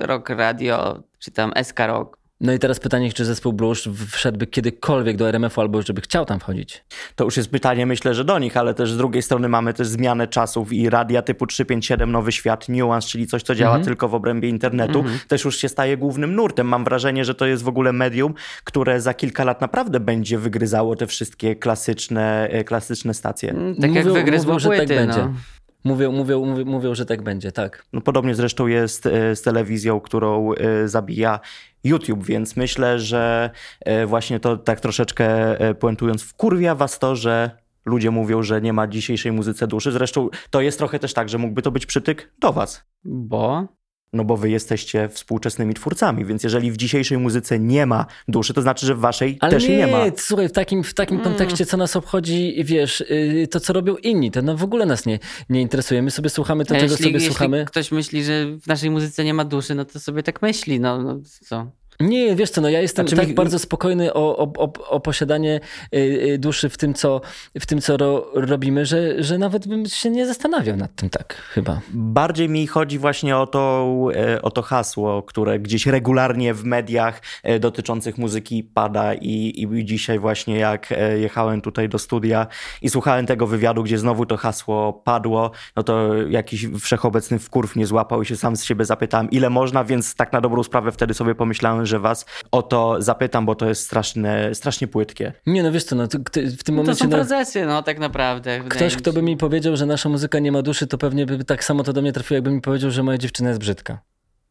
[0.00, 2.23] Rock Radio, czy tam SK Rock.
[2.44, 6.40] No i teraz pytanie, czy zespół Blues wszedłby kiedykolwiek do RMF-u albo żeby chciał tam
[6.40, 6.84] wchodzić?
[7.16, 9.86] To już jest pytanie, myślę, że do nich, ale też z drugiej strony mamy też
[9.86, 13.84] zmianę czasów i radia typu 357 Nowy Świat, Nuance, czyli coś, co działa mhm.
[13.84, 15.18] tylko w obrębie internetu, mhm.
[15.28, 16.66] też już się staje głównym nurtem.
[16.66, 20.96] Mam wrażenie, że to jest w ogóle medium, które za kilka lat naprawdę będzie wygryzało
[20.96, 23.50] te wszystkie klasyczne, e, klasyczne stacje.
[23.50, 25.28] Mm, tak mówią, jak wygryzło mówią, że tak będzie.
[25.84, 27.86] Mówią, mówią, mówią, mówią, że tak będzie, tak.
[27.92, 31.40] No, podobnie zresztą jest e, z telewizją, którą e, zabija
[31.84, 37.50] YouTube, więc myślę, że e, właśnie to tak troszeczkę puentując wkurwia was to, że
[37.84, 39.92] ludzie mówią, że nie ma dzisiejszej muzyce duszy.
[39.92, 42.84] Zresztą to jest trochę też tak, że mógłby to być przytyk do was.
[43.04, 43.68] Bo?
[44.14, 48.62] No bo wy jesteście współczesnymi twórcami, więc jeżeli w dzisiejszej muzyce nie ma duszy, to
[48.62, 50.04] znaczy, że w waszej Ale też nie, nie ma.
[50.16, 51.24] słuchaj, w takim, w takim mm.
[51.24, 55.06] kontekście, co nas obchodzi, wiesz, y, to co robią inni, to no w ogóle nas
[55.06, 56.02] nie, nie interesuje.
[56.02, 57.64] My sobie słuchamy to, A czego jeśli, sobie jeśli słuchamy.
[57.64, 61.02] ktoś myśli, że w naszej muzyce nie ma duszy, no to sobie tak myśli, no,
[61.02, 61.66] no co?
[62.00, 63.34] Nie, wiesz co, no ja jestem znaczy, tak mi...
[63.34, 65.60] bardzo spokojny o, o, o, o, posiadanie
[65.94, 67.20] y, y, duszy w tym, co,
[67.60, 71.34] w tym, co ro, robimy, że, że nawet bym się nie zastanawiał nad tym tak
[71.34, 71.80] chyba.
[71.90, 77.20] Bardziej mi chodzi właśnie o to, e, o to hasło, które gdzieś regularnie w mediach
[77.42, 82.46] e, dotyczących muzyki pada i, i dzisiaj właśnie jak e, jechałem tutaj do studia
[82.82, 87.86] i słuchałem tego wywiadu, gdzie znowu to hasło padło, no to jakiś wszechobecny wkurw nie
[87.86, 91.14] złapał i się sam z siebie zapytałem, ile można, więc tak na dobrą sprawę wtedy
[91.14, 95.32] sobie pomyślałem, że was o to zapytam, bo to jest straszne, strasznie płytkie.
[95.46, 96.06] Nie, no wiesz co, no,
[96.58, 96.74] w tym momencie...
[96.74, 98.60] No to są procesy, no tak naprawdę.
[98.68, 101.64] Ktoś, kto by mi powiedział, że nasza muzyka nie ma duszy, to pewnie by tak
[101.64, 103.98] samo to do mnie trafiło, jakby mi powiedział, że moja dziewczyna jest brzydka.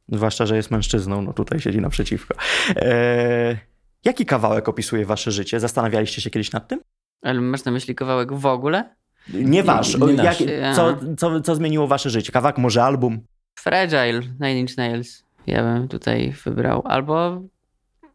[0.10, 2.36] Zwłaszcza, że jest mężczyzną, no tutaj siedzi naprzeciwko.
[2.76, 3.58] Eee,
[4.06, 5.60] jaki kawałek opisuje wasze życie?
[5.60, 6.80] Zastanawialiście się kiedyś nad tym?
[7.22, 8.96] Ale masz na myśli kawałek w ogóle?
[9.34, 9.98] Nie wasz.
[9.98, 10.38] Nie, nie jak,
[10.76, 12.32] co, co, co zmieniło wasze życie?
[12.32, 13.22] Kawałek, może album?
[13.56, 16.82] Fragile, Nine Inch Nails ja bym tutaj wybrał.
[16.86, 17.42] Albo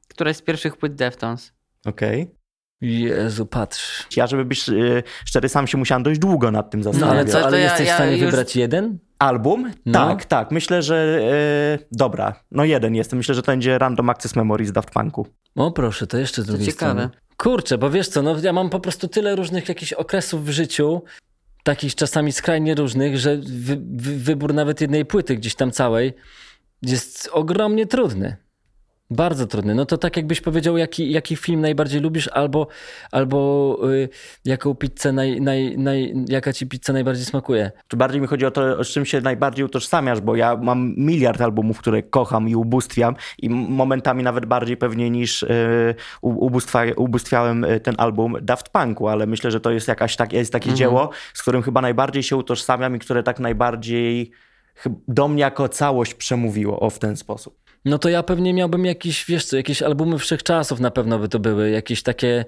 [0.08, 1.52] któraś z pierwszych płyt Deftones.
[1.86, 2.22] Okej.
[2.22, 2.38] Okay.
[2.80, 4.06] Jezu, patrz.
[4.16, 7.14] Ja, żeby być yy, szczery, sam się musiałem dość długo nad tym zastanowić.
[7.14, 8.20] No, ale, co, ale ja, jesteś ja, w stanie już...
[8.20, 8.98] wybrać jeden?
[9.18, 9.72] Album?
[9.86, 9.92] No.
[9.92, 10.50] Tak, tak.
[10.50, 11.20] Myślę, że
[11.78, 12.44] yy, dobra.
[12.50, 13.16] No jeden jestem.
[13.16, 15.26] Myślę, że to będzie Random Access Memory z Daft Punku.
[15.56, 16.92] O proszę, to jeszcze z drugiej to ciekawe.
[16.92, 17.10] strony.
[17.36, 21.02] Kurczę, bo wiesz co, no ja mam po prostu tyle różnych jakichś okresów w życiu,
[21.62, 26.12] takich czasami skrajnie różnych, że wy, wy, wybór nawet jednej płyty gdzieś tam całej
[26.82, 28.36] jest ogromnie trudny.
[29.10, 29.74] Bardzo trudny.
[29.74, 32.66] No to tak jakbyś powiedział, jaki, jaki film najbardziej lubisz, albo,
[33.12, 34.08] albo y,
[34.44, 37.70] jaką pizzę naj, naj, naj, jaka ci pizza najbardziej smakuje.
[37.88, 41.40] Czy bardziej mi chodzi o to, z czym się najbardziej utożsamiasz, bo ja mam miliard
[41.40, 47.80] albumów, które kocham i ubóstwiam i momentami nawet bardziej pewnie niż y, ubóstwa, ubóstwiałem y,
[47.80, 50.76] ten album Daft Punku, ale myślę, że to jest jakaś tak, jest takie mhm.
[50.76, 54.32] dzieło, z którym chyba najbardziej się utożsamiam i które tak najbardziej
[55.08, 57.58] do mnie jako całość przemówiło o w ten sposób.
[57.84, 61.38] No to ja pewnie miałbym jakieś, wiesz co, jakieś albumy wszechczasów na pewno by to
[61.38, 62.44] były, jakieś takie...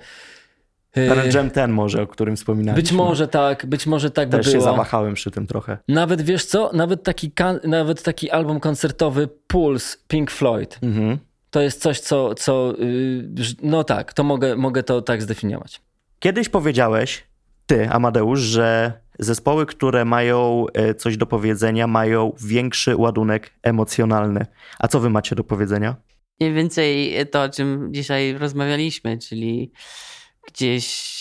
[1.35, 2.83] Jam ten może, o którym wspominaliśmy.
[2.83, 4.65] Być może tak, być może tak Też by było.
[4.65, 5.79] się zawahałem przy tym trochę.
[5.89, 7.33] Nawet wiesz co, nawet taki,
[7.65, 10.79] nawet taki album koncertowy Pulse Pink Floyd.
[10.83, 11.19] Mhm.
[11.51, 13.29] To jest coś, co, co yy,
[13.63, 15.81] no tak, to mogę, mogę to tak zdefiniować.
[16.19, 17.25] Kiedyś powiedziałeś,
[17.67, 24.47] ty Amadeusz, że zespoły, które mają e, coś do powiedzenia, mają większy ładunek emocjonalny.
[24.79, 25.97] A co wy macie do powiedzenia?
[26.41, 29.73] Mniej więcej to, o czym dzisiaj rozmawialiśmy, czyli
[30.47, 31.21] gdzieś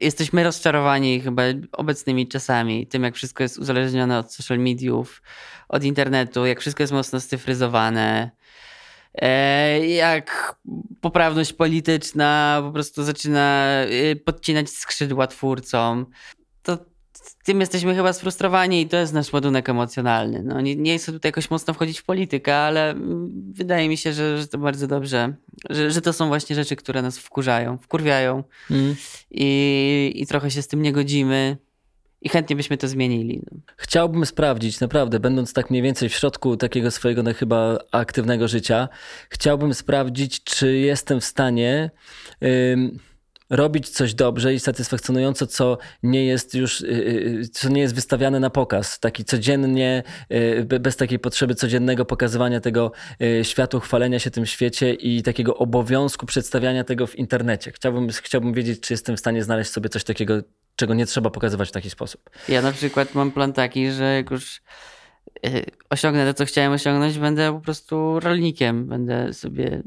[0.00, 5.22] jesteśmy rozczarowani chyba obecnymi czasami, tym jak wszystko jest uzależnione od social mediów,
[5.68, 8.30] od internetu, jak wszystko jest mocno scyfryzowane,
[9.14, 10.56] e, jak
[11.00, 13.66] poprawność polityczna po prostu zaczyna
[14.10, 16.06] e, podcinać skrzydła twórcom
[17.18, 20.42] to tym jesteśmy chyba sfrustrowani i to jest nasz ładunek emocjonalny.
[20.42, 22.94] No, nie, nie chcę tutaj jakoś mocno wchodzić w politykę, ale
[23.52, 25.34] wydaje mi się, że, że to bardzo dobrze,
[25.70, 28.96] że, że to są właśnie rzeczy, które nas wkurzają, wkurwiają mm.
[29.30, 31.56] i, i trochę się z tym nie godzimy.
[32.22, 33.42] I chętnie byśmy to zmienili.
[33.52, 33.58] No.
[33.76, 38.88] Chciałbym sprawdzić, naprawdę, będąc tak mniej więcej w środku takiego swojego no, chyba aktywnego życia,
[39.30, 41.90] chciałbym sprawdzić, czy jestem w stanie.
[43.50, 48.40] Robić coś dobrze i satysfakcjonująco, co nie jest już, y, y, co nie jest wystawiane
[48.40, 49.00] na pokaz.
[49.00, 50.02] Taki codziennie,
[50.32, 52.92] y, bez takiej potrzeby codziennego pokazywania tego
[53.42, 57.72] światu, chwalenia się tym świecie i takiego obowiązku przedstawiania tego w internecie.
[57.72, 60.34] Chciałbym, chciałbym wiedzieć, czy jestem w stanie znaleźć sobie coś takiego,
[60.76, 62.30] czego nie trzeba pokazywać w taki sposób.
[62.48, 64.62] Ja na przykład mam plan taki, że jak już
[65.90, 68.86] osiągnę to, co chciałem osiągnąć, będę po prostu rolnikiem.
[68.86, 69.82] Będę sobie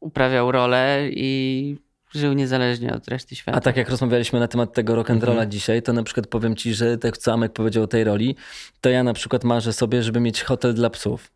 [0.00, 1.76] uprawiał rolę i
[2.14, 3.58] żył niezależnie od reszty świata.
[3.58, 5.50] A tak jak rozmawialiśmy na temat tego rock and rolla mhm.
[5.50, 8.36] dzisiaj, to na przykład powiem ci, że tak co Amek powiedział o tej roli,
[8.80, 11.30] to ja na przykład marzę sobie, żeby mieć hotel dla psów.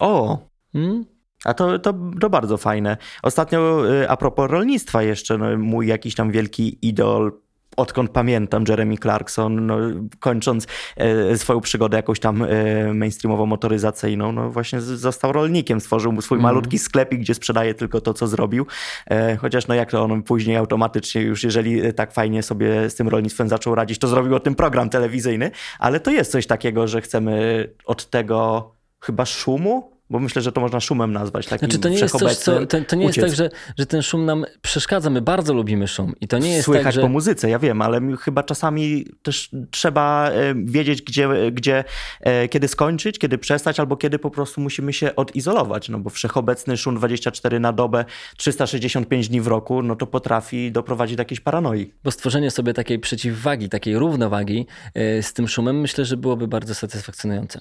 [0.00, 0.38] O!
[0.72, 1.04] Hmm?
[1.44, 2.96] A to, to, to bardzo fajne.
[3.22, 7.32] Ostatnio y, a propos rolnictwa jeszcze, no, mój jakiś tam wielki idol
[7.76, 9.78] odkąd pamiętam, Jeremy Clarkson, no,
[10.20, 16.36] kończąc e, swoją przygodę jakąś tam e, mainstreamową motoryzacyjną, no właśnie został rolnikiem, stworzył swój
[16.36, 16.42] mm.
[16.42, 18.66] malutki sklepik, gdzie sprzedaje tylko to, co zrobił,
[19.10, 23.08] e, chociaż no jak to on później automatycznie już, jeżeli tak fajnie sobie z tym
[23.08, 27.00] rolnictwem zaczął radzić, to zrobił o tym program telewizyjny, ale to jest coś takiego, że
[27.00, 31.46] chcemy od tego chyba szumu bo myślę, że to można szumem nazwać.
[31.46, 34.02] Takim znaczy, to nie jest coś, co, to, to nie jest tak, że, że ten
[34.02, 35.10] szum nam przeszkadza.
[35.10, 36.12] My bardzo lubimy szum.
[36.20, 37.00] I to nie jest Słychać tak, że...
[37.00, 41.84] po muzyce, ja wiem, ale chyba czasami też trzeba e, wiedzieć, gdzie, gdzie,
[42.20, 45.88] e, kiedy skończyć, kiedy przestać, albo kiedy po prostu musimy się odizolować.
[45.88, 48.04] No bo wszechobecny szum 24 na dobę,
[48.36, 51.92] 365 dni w roku, no to potrafi doprowadzić do jakiejś paranoi.
[52.04, 56.74] Bo stworzenie sobie takiej przeciwwagi, takiej równowagi e, z tym szumem, myślę, że byłoby bardzo
[56.74, 57.60] satysfakcjonujące.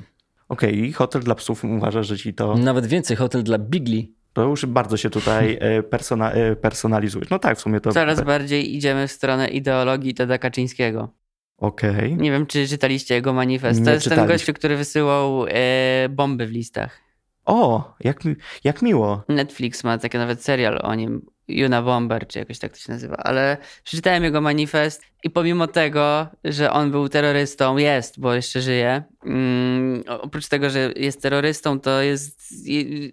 [0.53, 2.57] Okej, okay, hotel dla psów uważa, że ci to.
[2.57, 4.15] Nawet więcej, hotel dla bigli.
[4.33, 7.25] To już bardzo się tutaj e, persona, e, personalizuje.
[7.31, 7.91] No tak, w sumie to.
[7.91, 11.09] Coraz bardziej idziemy w stronę ideologii Teda Kaczyńskiego.
[11.57, 11.91] Okej.
[11.95, 12.15] Okay.
[12.15, 13.79] Nie wiem, czy czytaliście jego manifest.
[13.79, 16.99] To Nie jest ten gościu, który wysyłał e, bomby w listach.
[17.45, 18.19] O, jak,
[18.63, 19.23] jak miło.
[19.29, 21.25] Netflix ma taki nawet serial o nim.
[21.59, 26.27] Juna Bomber, czy jakoś tak to się nazywa, ale przeczytałem jego manifest i pomimo tego,
[26.43, 32.01] że on był terrorystą, jest, bo jeszcze żyje, um, oprócz tego, że jest terrorystą, to
[32.01, 32.53] jest,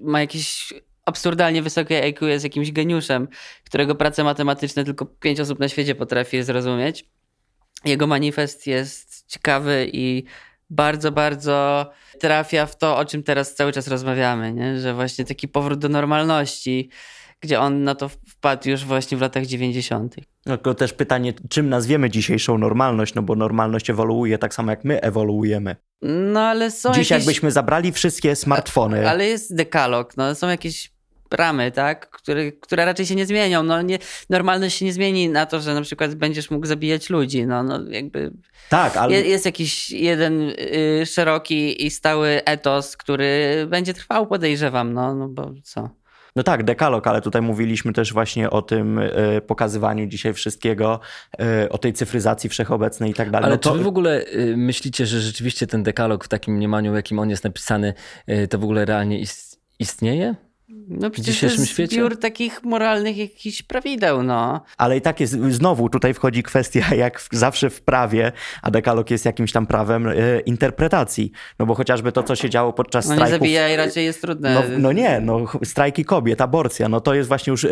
[0.00, 0.72] ma jakieś
[1.04, 3.28] absurdalnie wysokie IQ, jest jakimś geniuszem,
[3.64, 7.04] którego prace matematyczne tylko pięć osób na świecie potrafi zrozumieć.
[7.84, 10.24] Jego manifest jest ciekawy i
[10.70, 14.80] bardzo, bardzo trafia w to, o czym teraz cały czas rozmawiamy, nie?
[14.80, 16.90] że właśnie taki powrót do normalności,
[17.40, 20.16] gdzie on na to wpadł już właśnie w latach 90.
[20.44, 25.00] Tylko też pytanie, czym nazwiemy dzisiejszą normalność, no bo normalność ewoluuje tak samo jak my
[25.00, 25.76] ewoluujemy.
[26.02, 27.10] No ale są Dziś jakieś...
[27.10, 29.08] jakbyśmy zabrali wszystkie smartfony.
[29.08, 30.92] Ale jest dekalog, no są jakieś
[31.30, 33.62] ramy, tak, które, które raczej się nie zmienią.
[33.62, 33.98] No, nie,
[34.30, 37.46] normalność się nie zmieni na to, że na przykład będziesz mógł zabijać ludzi.
[37.46, 38.32] No, no jakby
[38.68, 39.12] tak, ale...
[39.12, 45.28] jest, jest jakiś jeden y, szeroki i stały etos, który będzie trwał, podejrzewam, no, no
[45.28, 45.99] bo co.
[46.36, 51.00] No tak, dekalog, ale tutaj mówiliśmy też właśnie o tym y, pokazywaniu dzisiaj wszystkiego,
[51.64, 53.44] y, o tej cyfryzacji wszechobecnej i tak dalej.
[53.46, 53.72] Ale no to...
[53.72, 57.30] czy wy w ogóle y, myślicie, że rzeczywiście ten dekalog w takim mniemaniu, jakim on
[57.30, 57.94] jest napisany,
[58.50, 59.22] to w ogóle realnie
[59.78, 60.34] istnieje?
[60.88, 61.96] No przecież w dzisiejszym to jest świecie?
[61.96, 64.60] zbiór takich moralnych jakichś prawideł, no.
[64.76, 69.24] Ale i tak jest, znowu tutaj wchodzi kwestia, jak zawsze w prawie, a dekalog jest
[69.24, 71.32] jakimś tam prawem e, interpretacji.
[71.58, 73.30] No bo chociażby to, co się działo podczas no strajków...
[73.30, 74.54] No nie zabijaj, raczej jest trudne.
[74.54, 77.70] No, no, nie, no strajki kobiet, aborcja, no to jest właśnie już e,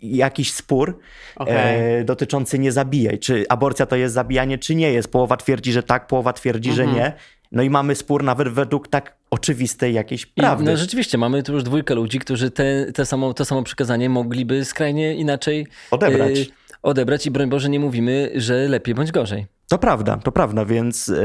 [0.00, 0.98] jakiś spór
[1.36, 1.56] okay.
[1.56, 3.18] e, dotyczący nie zabijaj.
[3.18, 5.12] Czy aborcja to jest zabijanie, czy nie jest.
[5.12, 6.88] Połowa twierdzi, że tak, połowa twierdzi, mhm.
[6.88, 7.12] że nie.
[7.52, 10.64] No i mamy spór nawet według tak oczywistej jakiejś prawdy.
[10.64, 14.08] I, no rzeczywiście, mamy tu już dwójkę ludzi, którzy te, te samo, to samo przekazanie
[14.08, 16.38] mogliby skrajnie inaczej odebrać.
[16.38, 16.46] Yy,
[16.82, 19.46] odebrać i broń Boże nie mówimy, że lepiej bądź gorzej.
[19.68, 21.16] To prawda, to prawda, więc yy,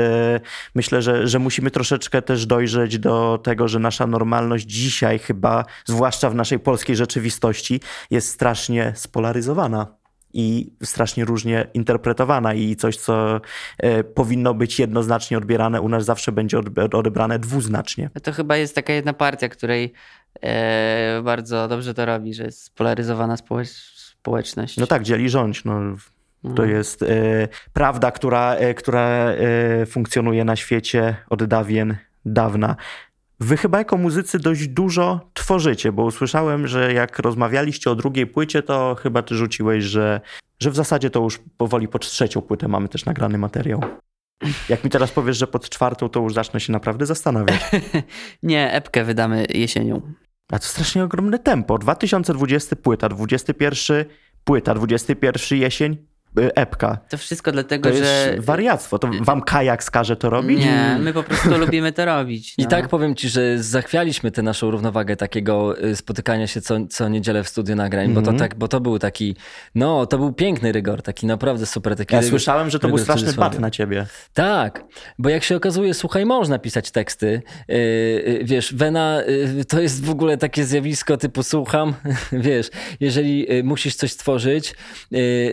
[0.76, 6.30] myślę, że, że musimy troszeczkę też dojrzeć do tego, że nasza normalność dzisiaj chyba, zwłaszcza
[6.30, 7.80] w naszej polskiej rzeczywistości,
[8.12, 9.88] jest strasznie spolaryzowana
[10.36, 13.42] i strasznie różnie interpretowana i coś, co
[13.78, 16.60] e, powinno być jednoznacznie odbierane, u nas zawsze będzie
[16.94, 18.10] odebrane dwuznacznie.
[18.24, 19.94] To chyba jest taka jedna partia, której
[20.42, 24.78] e, bardzo dobrze to robi, że jest spolaryzowana społeczność.
[24.78, 25.66] No tak, dzieli rządź.
[25.66, 25.82] No.
[26.44, 26.70] To mhm.
[26.70, 27.08] jest e,
[27.74, 29.28] prawda, która, która
[29.86, 32.76] funkcjonuje na świecie od dawien dawna.
[33.40, 38.64] Wy chyba jako muzycy dość dużo tworzycie, bo usłyszałem, że jak rozmawialiście o drugiej płycie,
[38.64, 40.22] to chyba ty rzuciłeś, że,
[40.60, 43.82] że w zasadzie to już powoli pod trzecią płytę mamy też nagrany materiał.
[44.70, 47.62] Jak mi teraz powiesz, że pod czwartą, to już zacznę się naprawdę zastanawiać.
[48.44, 50.02] Nie, epkę wydamy jesienią.
[50.52, 51.78] A to strasznie ogromne tempo.
[51.78, 54.06] 2020 płyta, 21
[54.44, 55.98] płyta, 21 jesień,
[56.36, 56.98] epka.
[57.10, 58.32] To wszystko dlatego, to że.
[58.34, 59.00] Jest wariactwo.
[59.00, 60.60] To wam kajak skaże to robić?
[60.60, 62.58] Nie, my po prostu lubimy to robić.
[62.58, 62.66] No.
[62.66, 67.10] I tak powiem ci, że zachwialiśmy tę naszą równowagę takiego y, spotykania się co, co
[67.10, 68.20] niedzielę w studiu nagrań, mm -hmm.
[68.20, 68.50] bo, to mhm.
[68.50, 69.36] tak, bo to był taki,
[69.76, 71.96] no to był piękny rygor, taki naprawdę super.
[71.96, 74.06] Taki ja rygor, słyszałem, że to był straszny bat na ciebie.
[74.34, 74.84] Tak,
[75.20, 77.42] bo jak się okazuje, słuchaj, można pisać teksty.
[77.68, 79.22] Yy, wiesz, Wena
[79.56, 81.94] yy, to jest w ogóle takie zjawisko typu słucham,
[82.32, 82.70] wiesz,
[83.00, 84.76] jeżeli musisz coś stworzyć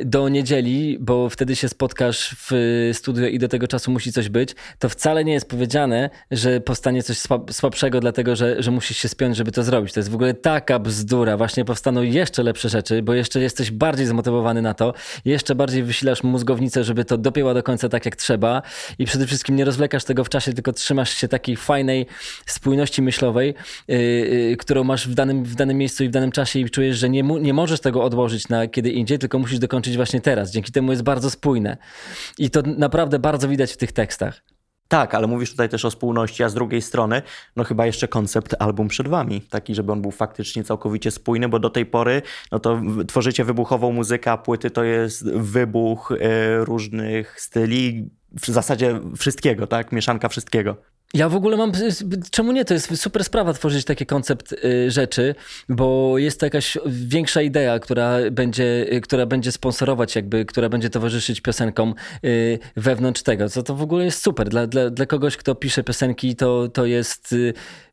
[0.05, 4.54] do niedzieli, bo wtedy się spotkasz w studio i do tego czasu musi coś być,
[4.78, 7.18] to wcale nie jest powiedziane, że powstanie coś
[7.50, 9.92] słabszego, dlatego że, że musisz się spiąć, żeby to zrobić.
[9.92, 11.37] To jest w ogóle taka bzdura.
[11.37, 16.22] Właśnie powstaną jeszcze lepsze rzeczy, bo jeszcze jesteś bardziej zmotywowany na to, jeszcze bardziej wysilasz
[16.22, 18.62] mózgownicę, żeby to dopięła do końca tak, jak trzeba
[18.98, 22.06] i przede wszystkim nie rozwlekasz tego w czasie, tylko trzymasz się takiej fajnej
[22.46, 23.54] spójności myślowej,
[23.88, 26.98] yy, yy, którą masz w danym, w danym miejscu i w danym czasie i czujesz,
[26.98, 30.50] że nie, nie możesz tego odłożyć na kiedy indziej, tylko musisz dokończyć właśnie teraz.
[30.50, 31.77] Dzięki temu jest bardzo spójne.
[32.38, 34.42] I to naprawdę bardzo widać w tych tekstach.
[34.92, 37.22] Tak, ale mówisz tutaj też o spójności, a z drugiej strony,
[37.57, 41.59] no chyba jeszcze koncept album przed wami, taki, żeby on był faktycznie całkowicie spójny, bo
[41.59, 42.22] do tej pory,
[42.53, 49.01] no to tworzycie wybuchową muzykę, a płyty to jest wybuch y, różnych styli, w zasadzie
[49.16, 49.92] wszystkiego, tak?
[49.92, 50.77] Mieszanka wszystkiego.
[51.14, 51.72] Ja w ogóle mam.
[52.31, 52.64] Czemu nie?
[52.64, 55.35] To jest super sprawa tworzyć taki koncept y, rzeczy,
[55.68, 60.90] bo jest to jakaś większa idea, która będzie, y, która będzie sponsorować, jakby, która będzie
[60.90, 61.94] towarzyszyć piosenkom
[62.25, 63.48] y, wewnątrz tego.
[63.48, 64.48] Co to w ogóle jest super.
[64.48, 67.35] Dla, dla, dla kogoś, kto pisze piosenki, to, to jest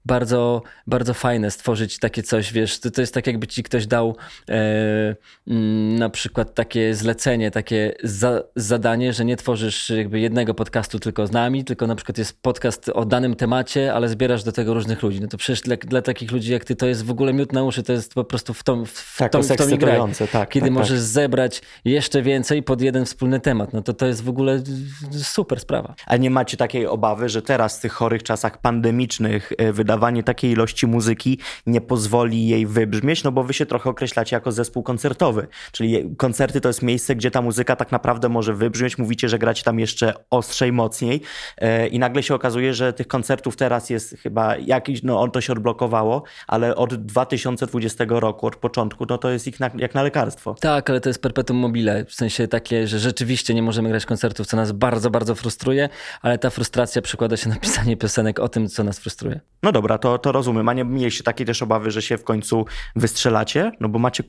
[0.10, 4.16] bardzo, bardzo fajne stworzyć takie coś, wiesz, to, to jest tak jakby ci ktoś dał
[4.50, 5.16] e,
[5.48, 11.28] mm, na przykład takie zlecenie, takie za, zadanie, że nie tworzysz jakby jednego podcastu tylko
[11.28, 15.04] z nami, tylko na przykład jest podcast o danym temacie, ale zbierasz do tego różnych
[15.04, 15.22] ludzi.
[15.22, 17.64] No to przecież dla, dla takich ludzi jak ty to jest w ogóle miód na
[17.64, 19.48] uszy, to jest po prostu w tom, w, tak, tom, w
[20.32, 21.08] tak, Kiedy tak, możesz tak.
[21.08, 24.62] zebrać jeszcze więcej pod jeden wspólny temat, no to to jest w ogóle
[25.24, 25.96] super sprawa.
[26.06, 29.74] A nie macie takiej obawy, że teraz w tych chorych czasach pandemicznych e,
[30.24, 34.84] takiej ilości muzyki nie pozwoli jej wybrzmieć, no bo wy się trochę określacie jako zespół
[34.84, 39.40] koncertowy, czyli koncerty to jest miejsce, gdzie ta muzyka tak naprawdę może wybrzmieć, mówicie, że
[39.40, 41.22] gracie tam jeszcze ostrzej, mocniej
[41.58, 45.42] e, i nagle się okazuje, że tych koncertów teraz jest chyba jakiś, no on to
[45.42, 50.04] się odblokowało, ale od 2020 roku, od początku, no to jest ich na, jak na
[50.04, 50.56] lekarstwo.
[50.62, 54.48] Tak, ale to jest perpetuum mobile, w sensie takie, że rzeczywiście nie możemy grać koncertów,
[54.48, 55.90] co nas bardzo, bardzo frustruje,
[56.22, 59.40] ale ta frustracja przekłada się na pisanie piosenek o tym, co nas frustruje.
[59.64, 60.70] No dobra, to, to rozumiem.
[60.70, 62.66] A nie mieliście takiej też obawy, że się w końcu
[62.96, 63.72] wystrzelacie?
[63.80, 64.24] No bo macie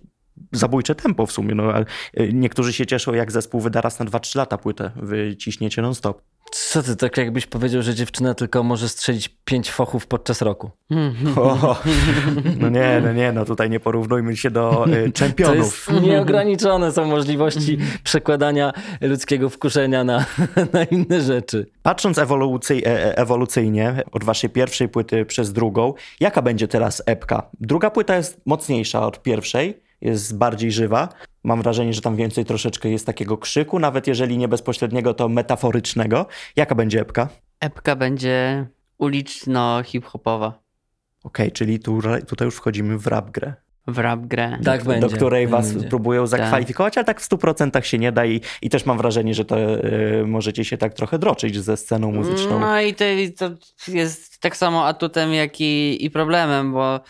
[0.52, 1.54] zabójcze tempo w sumie.
[1.54, 1.84] No, y,
[2.32, 4.90] niektórzy się cieszą, jak zespół wyda raz na 2-3 lata płytę.
[4.96, 6.22] Wy ciśniecie non-stop.
[6.50, 10.70] Co ty, tak jakbyś powiedział, że dziewczyna tylko może strzelić pięć fochów podczas roku.
[11.36, 11.76] O,
[12.58, 15.84] no nie, no nie, no tutaj nie porównujmy się do y, czempionów.
[15.86, 20.24] To jest nieograniczone są możliwości przekładania ludzkiego wkurzenia na,
[20.72, 21.66] na inne rzeczy.
[21.82, 27.50] Patrząc ewolucyj, e, e, ewolucyjnie od waszej pierwszej płyty przez drugą, jaka będzie teraz epka?
[27.60, 31.08] Druga płyta jest mocniejsza od pierwszej, jest bardziej żywa.
[31.44, 36.26] Mam wrażenie, że tam więcej troszeczkę jest takiego krzyku, nawet jeżeli nie bezpośredniego, to metaforycznego.
[36.56, 37.28] Jaka będzie epka?
[37.60, 38.66] Epka będzie
[38.98, 40.46] uliczno-hip-hopowa.
[41.24, 43.54] Okej, okay, czyli tu, tutaj już wchodzimy w rap grę.
[43.86, 44.58] W rap grę.
[44.64, 45.08] Tak do, będzie.
[45.08, 45.88] Do której tak was będzie.
[45.88, 46.98] próbują zakwalifikować, tak.
[46.98, 50.24] ale tak w 100% się nie da i, i też mam wrażenie, że to y,
[50.26, 52.60] możecie się tak trochę droczyć ze sceną muzyczną.
[52.60, 53.04] No i to,
[53.36, 53.50] to
[53.88, 57.00] jest tak samo atutem, jak i, i problemem, bo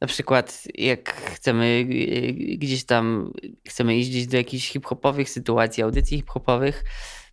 [0.00, 3.32] na przykład jak chcemy y, gdzieś tam,
[3.68, 6.84] chcemy iść gdzieś do jakichś hip-hopowych sytuacji, audycji hip-hopowych,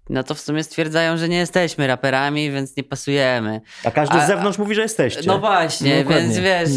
[0.10, 3.62] no to w sumie stwierdzają, że nie jesteśmy raperami, więc nie pasujemy.
[3.84, 5.22] A każdy A, z zewnątrz mówi, że jesteście.
[5.26, 6.70] No właśnie, no, więc wiesz...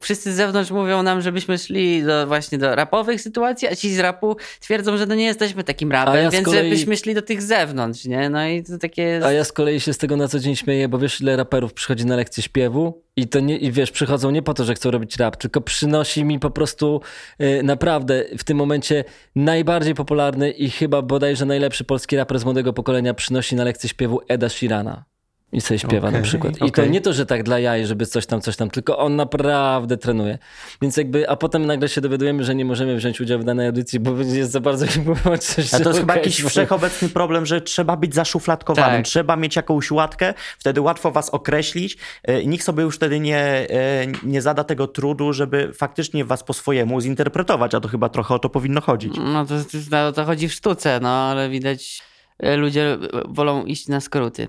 [0.00, 3.98] Wszyscy z zewnątrz mówią nam, żebyśmy szli do, właśnie do rapowych sytuacji, a ci z
[3.98, 6.64] rapu twierdzą, że no nie jesteśmy takim rapem, ja więc kolei...
[6.64, 8.30] żebyśmy szli do tych zewnątrz, nie?
[8.30, 9.20] No i to takie.
[9.24, 11.72] A ja z kolei się z tego na co dzień śmieję, bo wiesz ile raperów
[11.72, 14.90] przychodzi na lekcję śpiewu i to nie, i wiesz, przychodzą nie po to, że chcą
[14.90, 17.00] robić rap, tylko przynosi mi po prostu
[17.38, 19.04] yy, naprawdę w tym momencie
[19.36, 24.20] najbardziej popularny i chyba bodajże najlepszy polski raper z młodego pokolenia przynosi na lekcję śpiewu
[24.28, 25.04] Eda Shirana.
[25.52, 26.56] I sobie śpiewa okay, na przykład.
[26.56, 26.84] I okay.
[26.84, 29.96] to nie to, że tak dla jaj, żeby coś tam, coś tam, tylko on naprawdę
[29.96, 30.38] trenuje.
[30.82, 34.00] Więc jakby, a potem nagle się dowiadujemy, że nie możemy wziąć udziału w danej audycji,
[34.00, 34.86] bo jest za bardzo
[35.38, 35.74] coś.
[35.74, 39.04] A to jest chyba jakiś wszechobecny problem, że trzeba być zaszufladkowanym, tak.
[39.04, 41.96] trzeba mieć jakąś łatkę, wtedy łatwo was określić.
[42.22, 46.52] E, nikt sobie już wtedy nie, e, nie zada tego trudu, żeby faktycznie was po
[46.52, 49.14] swojemu zinterpretować, a to chyba trochę o to powinno chodzić.
[49.18, 49.54] No to,
[49.90, 52.02] to, to chodzi w sztuce, no ale widać,
[52.38, 54.48] e, ludzie wolą iść na skróty.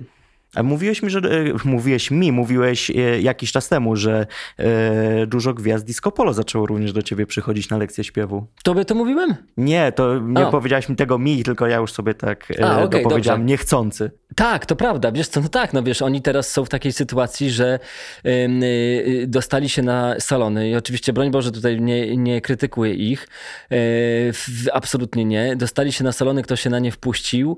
[0.64, 1.22] Mówiłeś mi, że
[1.66, 7.02] mówiłeś mi, mówiłeś jakiś czas temu, że e, dużo gwiazd disco polo zaczęło również do
[7.02, 8.48] ciebie przychodzić na lekcję śpiewu.
[8.64, 9.36] Tobie to mówiłem?
[9.58, 10.52] Nie, to nie o.
[10.52, 13.52] powiedziałeś mi tego mi, tylko ja już sobie tak e, A, okay, dopowiedziałem, dobrze.
[13.52, 14.12] niechcący.
[14.36, 15.12] Tak, to prawda.
[15.12, 17.80] Wiesz co, no tak, no wiesz, oni teraz są w takiej sytuacji, że
[18.26, 23.28] y, y, dostali się na salony i oczywiście, broń Boże, tutaj nie, nie krytykuję ich,
[23.72, 24.34] y,
[24.74, 25.56] absolutnie nie.
[25.56, 27.58] Dostali się na salony, kto się na nie wpuścił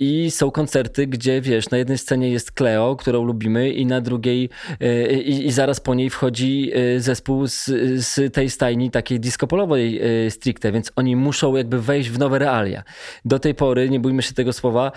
[0.00, 4.50] i są koncerty, gdzie wiesz, na jednej scenie jest Cleo, którą lubimy i na drugiej
[5.24, 7.64] i, i zaraz po niej wchodzi zespół z,
[7.96, 12.82] z tej stajni takiej disco-polowej stricte, więc oni muszą jakby wejść w nowe realia.
[13.24, 14.92] Do tej pory, nie bójmy się tego słowa,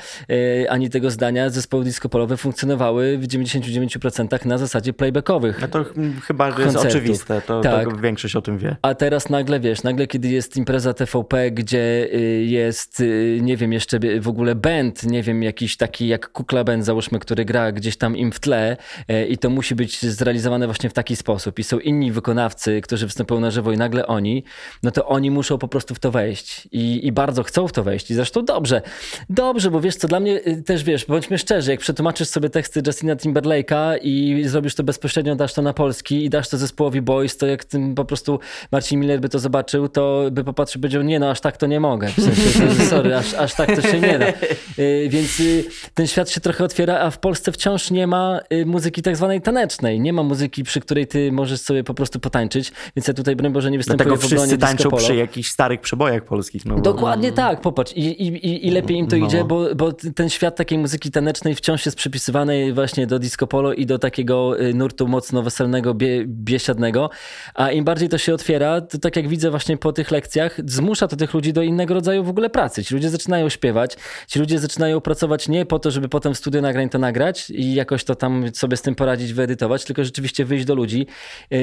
[0.70, 5.62] ani tego zdania zespoły disco-polowe funkcjonowały w 99% na zasadzie playbackowych.
[5.62, 5.86] No to
[6.24, 6.84] chyba koncertów.
[6.84, 7.90] jest oczywiste, to, tak.
[7.90, 8.76] to większość o tym wie.
[8.82, 13.74] A teraz nagle, wiesz, nagle kiedy jest impreza TVP, gdzie y, jest, y, nie wiem,
[13.74, 17.98] jeszcze w ogóle band, nie wiem, jakiś taki jak Kukla Band, załóżmy, który gra gdzieś
[17.98, 18.78] tam im w tle
[19.12, 23.06] y, i to musi być zrealizowane właśnie w taki sposób i są inni wykonawcy, którzy
[23.06, 24.44] występują na żywo i nagle oni,
[24.84, 27.84] no to oni muszą po prostu w to wejść i, i bardzo chcą w to
[27.84, 28.82] wejść i zresztą dobrze,
[29.30, 33.16] dobrze, bo wiesz co, dla mnie też wiesz, bądźmy szczerzy, jak przetłumaczysz sobie teksty Justina
[33.16, 37.48] Timberlake'a i zrobisz to bezpośrednio, dasz to na polski i dasz to zespołowi Boys, to
[37.48, 38.40] jak tym po prostu
[38.72, 41.80] Marcin Miller by to zobaczył, to by popatrzył, powiedział, nie no, aż tak to nie
[41.80, 42.08] mogę.
[42.08, 44.28] W sensie, sorry, aż, aż tak to się nie da.
[44.80, 48.66] Y, więc y, ten świat się trochę otwiera, a w Polsce wciąż nie ma y,
[48.66, 50.00] muzyki tak zwanej tanecznej.
[50.00, 53.54] Nie ma muzyki, przy której ty możesz sobie po prostu potańczyć, więc ja tutaj, broń
[53.54, 56.66] Boże, nie występuję Dlatego w wszyscy tańczą przy jakichś starych przebojach polskich.
[56.66, 56.82] No bo...
[56.82, 57.94] Dokładnie tak, popatrz.
[57.94, 59.26] I, i, i lepiej im to no.
[59.26, 63.74] idzie, bo, bo ten świat takiej muzyki tanecznej wciąż jest przypisywany właśnie do disco polo
[63.74, 67.10] i do takiego y, nurtu mocno weselnego, bie, biesiadnego.
[67.54, 71.08] A im bardziej to się otwiera, to tak jak widzę właśnie po tych lekcjach, zmusza
[71.08, 72.84] to tych ludzi do innego rodzaju w ogóle pracy.
[72.84, 73.98] Ci ludzie zaczynają śpiewać,
[74.28, 77.74] ci ludzie zaczynają pracować nie po to, żeby potem w studio nagrań to nagrać i
[77.74, 81.08] jakoś to tam sobie z tym poradzić, wyedytować, tylko rzeczywiście wyjść do ludzi
[81.52, 81.60] yy,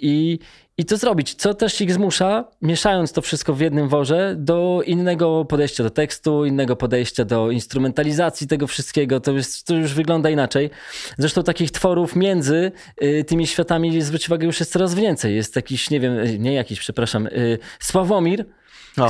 [0.00, 0.38] i,
[0.78, 5.44] i to zrobić, co też ich zmusza, mieszając to wszystko w jednym worze, do innego
[5.44, 9.20] podejścia do tekstu, innego podejścia do instrumentalizacji tego wszystkiego.
[9.20, 10.70] To, jest, to już wygląda inaczej.
[11.18, 12.72] Zresztą takich tworów między
[13.02, 15.34] y, tymi światami, zwróć uwagę, już jest coraz więcej.
[15.34, 18.44] Jest jakiś, nie wiem, nie jakiś, przepraszam, y, Sławomir,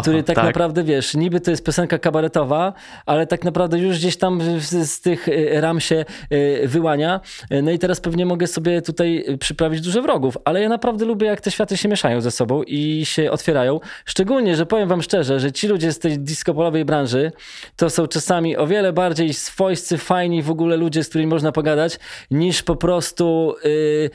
[0.02, 2.72] który tak, tak, naprawdę, wiesz, niby to jest piosenka kabaretowa,
[3.06, 7.20] ale tak naprawdę już gdzieś tam z, z tych y, ram się y, wyłania.
[7.62, 11.40] No i teraz pewnie mogę sobie tutaj przyprawić dużo wrogów, ale ja naprawdę lubię, jak
[11.40, 13.80] te światy się mieszają ze sobą i się otwierają.
[14.04, 17.32] Szczególnie, że powiem wam szczerze, że ci ludzie z tej disco-polowej branży
[17.76, 21.98] to są czasami o wiele bardziej swojscy, fajni w ogóle ludzie, z którymi można pogadać,
[22.30, 23.54] niż po prostu...
[23.64, 24.10] Yy,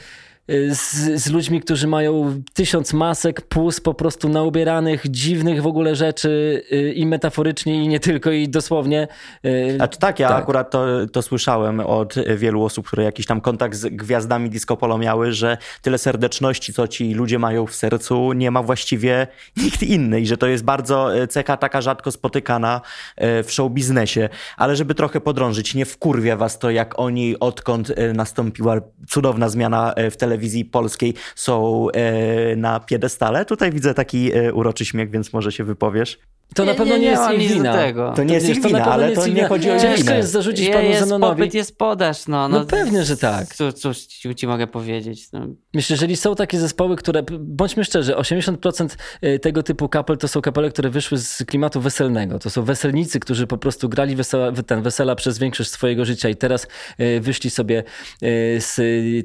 [0.48, 6.64] z, z, ludźmi, którzy mają tysiąc masek, plus po prostu naubieranych, dziwnych w ogóle rzeczy
[6.72, 9.08] y, i metaforycznie, i nie tylko, i dosłownie.
[9.46, 10.44] Y, A to tak, ja tak.
[10.44, 14.98] akurat to, to słyszałem od wielu osób, które jakiś tam kontakt z gwiazdami disco polo
[14.98, 19.28] miały, że tyle serdeczności, co ci ludzie mają w sercu, nie ma właściwie
[19.64, 22.82] nikt inny i że to jest bardzo e, cecha taka rzadko spotykana
[23.16, 24.30] e, w show biznesie.
[24.58, 28.76] Ale żeby trochę podrążyć, nie wkurwia was to, jak oni, odkąd e, nastąpiła
[29.10, 33.46] cudowna zmiana w telewizji, telewizji polskiej są e, na piedestale.
[33.46, 36.20] Tutaj widzę taki e, uroczy śmiech, więc może się wypowiesz.
[36.54, 37.74] To nie, na pewno nie, nie, nie jest ich wina.
[37.74, 38.14] Tego.
[38.16, 41.00] To nie jest ich wina, ale to nie chodzi o Ciężko jest zarzucić panu jest
[41.00, 41.42] Zenonowi.
[41.42, 42.28] popyt, jest podaż.
[42.28, 43.56] No, no, no pewnie, że tak.
[43.56, 45.32] Cóż, cóż ci, ci mogę powiedzieć?
[45.32, 45.48] No.
[45.74, 50.28] Myślę, że jeżeli są takie zespoły, które, bądźmy szczerzy, 80% y, tego typu kapel to
[50.28, 52.40] są kapele, które wyszły z klimatu weselnego.
[52.40, 56.36] To są weselnicy, którzy po prostu grali wesela, ten wesela przez większość swojego życia i
[56.36, 56.68] teraz
[57.00, 57.84] y, wyszli sobie
[58.24, 58.78] y, z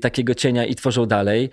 [0.03, 1.51] takiego cienia i tworzą dalej.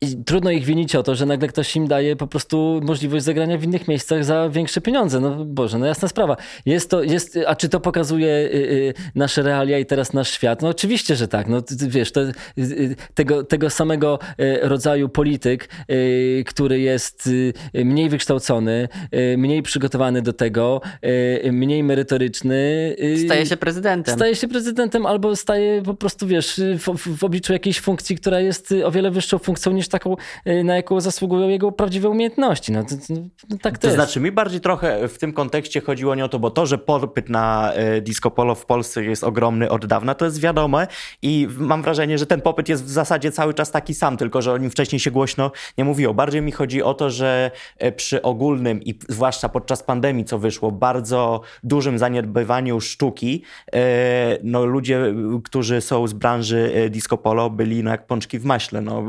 [0.00, 3.58] I trudno ich winić o to, że nagle ktoś im daje po prostu możliwość zagrania
[3.58, 5.20] w innych miejscach za większe pieniądze.
[5.20, 6.36] No Boże, no jasna sprawa.
[6.66, 10.62] Jest to, jest, a czy to pokazuje y, y, nasze realia i teraz nasz świat?
[10.62, 11.48] No oczywiście, że tak.
[11.48, 12.20] No wiesz, to,
[12.58, 14.18] y, tego, tego samego
[14.62, 15.68] rodzaju polityk,
[16.46, 17.30] który jest
[17.74, 18.88] mniej wykształcony,
[19.36, 20.80] mniej przygotowany do tego,
[21.52, 22.96] mniej merytoryczny.
[23.24, 24.14] Staje się prezydentem.
[24.14, 28.74] Staje się prezydentem albo staje po prostu, wiesz, w, w obliczu jakiejś funkcji, która jest
[28.84, 30.16] o wiele wyższą funkcją niż taką,
[30.46, 32.72] y, na jaką zasługują jego prawdziwe umiejętności.
[32.72, 32.94] No, to,
[33.50, 36.38] no, tak to, to znaczy, mi bardziej trochę w tym kontekście chodziło nie o to,
[36.38, 40.24] bo to, że popyt na y, disco polo w Polsce jest ogromny od dawna, to
[40.24, 40.86] jest wiadome
[41.22, 44.52] i mam wrażenie, że ten popyt jest w zasadzie cały czas taki sam, tylko że
[44.52, 46.14] o nim wcześniej się głośno nie mówiło.
[46.14, 47.50] Bardziej mi chodzi o to, że
[47.84, 53.42] y, przy ogólnym i zwłaszcza podczas pandemii, co wyszło, bardzo dużym zaniedbywaniu sztuki,
[54.42, 55.14] no ludzie,
[55.44, 58.80] którzy są z branży disco polo byli no jak pączki w maśle.
[58.80, 59.02] No,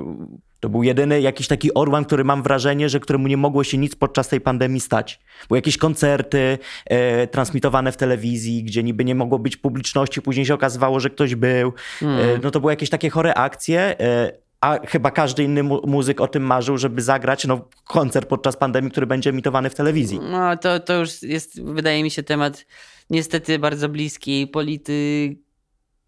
[0.60, 3.96] to był jedyny jakiś taki orłan, który mam wrażenie, że któremu nie mogło się nic
[3.96, 5.20] podczas tej pandemii stać.
[5.48, 10.54] Były jakieś koncerty e, transmitowane w telewizji, gdzie niby nie mogło być publiczności, później się
[10.54, 11.74] okazywało, że ktoś był.
[12.02, 12.20] Mm.
[12.20, 14.00] E, no to były jakieś takie chore akcje.
[14.00, 14.32] E,
[14.62, 18.92] a chyba każdy inny mu muzyk o tym marzył, żeby zagrać no, koncert podczas pandemii,
[18.92, 20.20] który będzie emitowany w telewizji.
[20.32, 22.66] No to, to już jest, wydaje mi się, temat
[23.10, 24.48] niestety bardzo bliski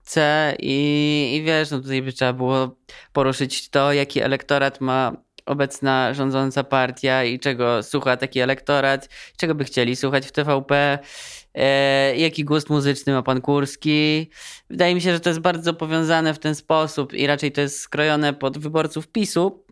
[0.09, 2.75] polityce i, i wiesz, no tutaj by trzeba było
[3.13, 5.11] poruszyć to, jaki elektorat ma
[5.45, 10.99] obecna rządząca partia i czego słucha taki elektorat, czego by chcieli słuchać w TVP,
[11.55, 14.29] e, jaki gust muzyczny ma pan Kurski.
[14.69, 17.79] Wydaje mi się, że to jest bardzo powiązane w ten sposób i raczej to jest
[17.79, 19.63] skrojone pod wyborców PiSu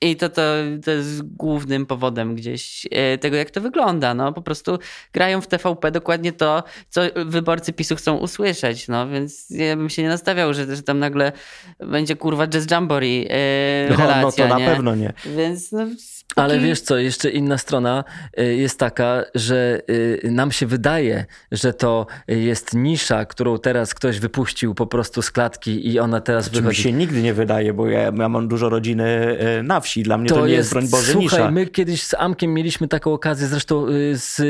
[0.00, 0.42] i to, to,
[0.84, 4.14] to jest głównym powodem gdzieś e, tego, jak to wygląda.
[4.14, 4.78] No, po prostu
[5.12, 8.88] grają w TVP dokładnie to, co wyborcy PiSu chcą usłyszeć.
[8.88, 11.32] No, więc ja bym się nie nastawiał, że, że tam nagle
[11.78, 14.66] będzie kurwa jazz jamboree e, No, relacja, no to na nie?
[14.66, 15.12] pewno nie.
[15.36, 15.86] Więc no,
[16.36, 18.04] Ale wiesz co, jeszcze inna strona
[18.40, 24.20] y, jest taka, że y, nam się wydaje, że to jest nisza, którą teraz ktoś
[24.20, 26.82] wypuścił po prostu z klatki i ona teraz Czy mi wychodzi.
[26.82, 29.04] się nigdy nie wydaje, bo ja, ja mam dużo rodziny
[29.38, 30.02] e, na wsi.
[30.02, 31.50] Dla mnie to, nie jest, broń Boże, słuchaj, nisza.
[31.50, 34.40] my kiedyś z Amkiem mieliśmy taką okazję, zresztą y, z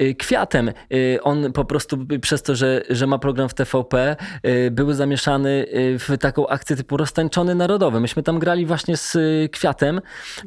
[0.00, 0.68] y, Kwiatem.
[0.92, 4.16] Y, On po prostu y, przez to, że, że ma program w TVP,
[4.46, 8.00] y, był zamieszany y, w taką akcję typu roztańczony narodowy.
[8.00, 10.00] Myśmy tam grali właśnie z y, Kwiatem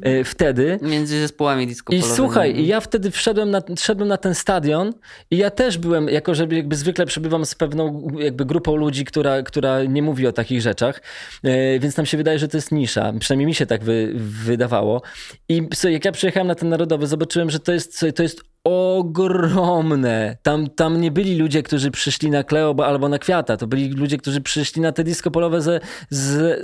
[0.06, 0.24] y,
[0.66, 0.90] wtedy.
[0.90, 4.92] Między zespołami disco I słuchaj, i ja wtedy wszedłem na, wszedłem na ten stadion
[5.30, 9.42] i ja też byłem, jako że jakby zwykle przebywam z pewną jakby grupą ludzi, która,
[9.42, 11.02] która nie mówi o takich rzeczach,
[11.42, 13.12] e, więc nam się wydaje, że to jest nisza.
[13.20, 15.02] Przynajmniej mi się tak wy, wydawało.
[15.48, 20.36] I jak ja przyjechałem na ten Narodowy, zobaczyłem, że to jest, to jest ogromne.
[20.42, 23.56] Tam, tam nie byli ludzie, którzy przyszli na Kleo bo- albo na Kwiata.
[23.56, 26.20] To byli ludzie, którzy przyszli na te disco polowe ze, z,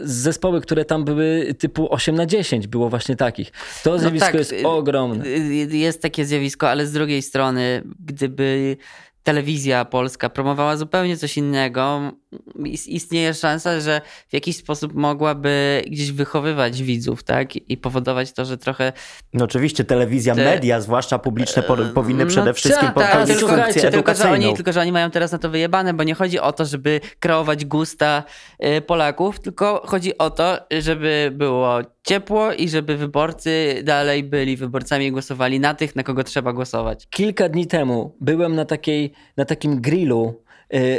[0.09, 2.67] z zespoły, które tam były typu 8 na 10.
[2.67, 3.53] Było właśnie takich.
[3.85, 5.25] To zjawisko tak, jest y, ogromne.
[5.27, 8.77] Y, Jest takie zjawisko, ale z drugiej strony, gdyby
[9.23, 12.13] telewizja polska promowała zupełnie coś innego,
[12.87, 17.57] istnieje szansa, że w jakiś sposób mogłaby gdzieś wychowywać widzów, tak?
[17.57, 18.93] I powodować to, że trochę
[19.33, 23.57] No oczywiście telewizja, Te- media, zwłaszcza publiczne, po, powinny przede no wszystkim tak, pełnić tylko,
[23.57, 24.33] funkcję tylko, że edukacyjną.
[24.33, 27.01] oni, tylko, że oni mają teraz na to wyjebane, bo nie chodzi o to, żeby
[27.21, 28.25] kreować gusta
[28.65, 35.07] y, Polaków, tylko chodzi o to, żeby było ciepło i żeby wyborcy dalej byli wyborcami
[35.07, 37.07] i głosowali na tych, na kogo trzeba głosować.
[37.11, 40.43] Kilka dni temu byłem na, takiej, na takim grillu,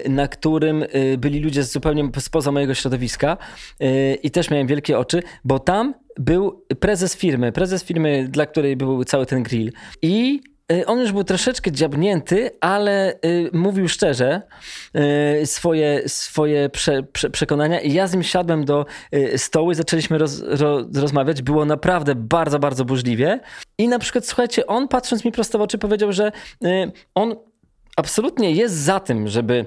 [0.09, 3.37] na którym y, byli ludzie zupełnie spoza mojego środowiska
[3.81, 8.75] y, i też miałem wielkie oczy, bo tam był prezes firmy, prezes firmy, dla której
[8.75, 10.41] był cały ten grill i
[10.71, 14.41] y, on już był troszeczkę dziabnięty, ale y, mówił szczerze
[15.41, 19.75] y, swoje, swoje prze, prze, przekonania i ja z nim siadłem do y, stołu i
[19.75, 21.41] zaczęliśmy roz, ro, rozmawiać.
[21.41, 23.39] Było naprawdę bardzo, bardzo burzliwie.
[23.77, 26.31] I na przykład, słuchajcie, on patrząc mi prosto w oczy powiedział, że
[26.65, 27.35] y, on
[27.97, 29.65] absolutnie jest za tym, żeby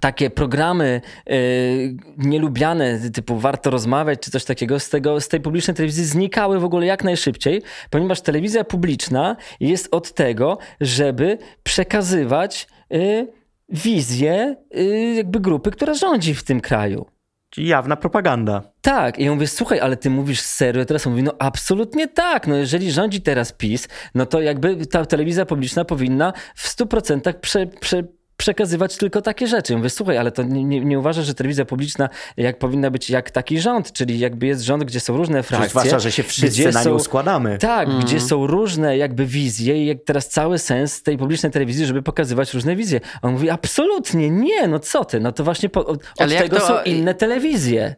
[0.00, 5.74] takie programy y, nielubiane, typu warto rozmawiać, czy coś takiego, z, tego, z tej publicznej
[5.74, 13.32] telewizji znikały w ogóle jak najszybciej, ponieważ telewizja publiczna jest od tego, żeby przekazywać y,
[13.68, 17.15] wizję y, jakby grupy, która rządzi w tym kraju.
[17.56, 18.62] Jawna propaganda.
[18.80, 20.84] Tak, i ja mówię, słuchaj, ale ty mówisz serio?
[20.84, 25.06] Teraz on mówi, no absolutnie tak, no jeżeli rządzi teraz PiS, no to jakby ta
[25.06, 28.02] telewizja publiczna powinna w 100% prze, prze,
[28.36, 29.72] przekazywać tylko takie rzeczy.
[29.72, 33.10] Ja mówię, słuchaj, ale to nie, nie, nie uważasz, że telewizja publiczna jak powinna być
[33.10, 35.68] jak taki rząd, czyli jakby jest rząd, gdzie są różne frakcje.
[35.70, 37.58] Zwłaszcza, że się wszyscy na są- nią składamy.
[37.58, 42.02] Tak, gdzie są różne jakby wizje i jak teraz cały sens tej publicznej telewizji, żeby
[42.02, 43.00] pokazywać różne wizje.
[43.22, 46.56] A on mówi, absolutnie nie, no co ty, no to właśnie po, od, od tego
[46.60, 47.94] to- są inne telewizje.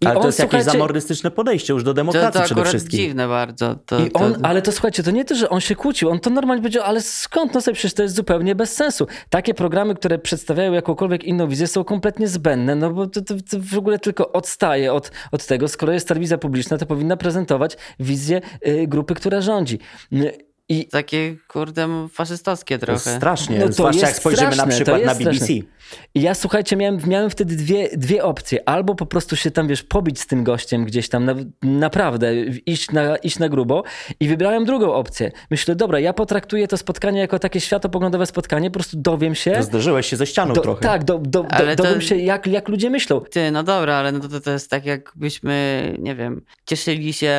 [0.00, 2.68] I Ale to on, jest jakieś zamordystyczne podejście już do To, demokracji to przede akurat
[2.68, 2.98] wszystkim.
[3.00, 3.74] dziwne bardzo.
[3.86, 4.40] To, I on, to...
[4.42, 7.00] ale to słuchajcie, to nie to, że on się kłócił, on to normalnie powiedział, ale
[7.00, 9.06] skąd, no sobie przecież to jest zupełnie bez sensu.
[9.30, 13.56] Takie programy, które przedstawiają jakąkolwiek inną wizję są kompletnie zbędne, no bo to, to, to
[13.60, 18.40] w ogóle tylko odstaje od, od tego, skoro jest telewizja publiczna, to powinna prezentować wizję
[18.66, 19.78] y, grupy, która rządzi.
[20.12, 22.98] Y, I Takie, kurde, faszystowskie trochę.
[23.16, 25.34] strasznie, No to zwłaszcza jak spojrzymy na straszne, to przykład na BBC.
[25.36, 25.56] straszne.
[26.14, 28.68] I ja słuchajcie, miałem, miałem wtedy dwie, dwie opcje.
[28.68, 32.34] Albo po prostu się tam, wiesz, pobić z tym gościem gdzieś tam, na, naprawdę,
[32.66, 33.82] iść na, iść na grubo.
[34.20, 35.30] I wybrałem drugą opcję.
[35.50, 39.50] Myślę, dobra, ja potraktuję to spotkanie jako takie światopoglądowe spotkanie, po prostu dowiem się.
[39.50, 40.80] To zderzyłeś się ze ścianą Do, trochę.
[40.82, 43.20] tak, do, do, do, Ale to- dowiem się, jak, jak ludzie myślą.
[43.20, 47.34] Ty, no dobra, ale no to, to jest tak jakbyśmy, nie wiem, cieszyli się,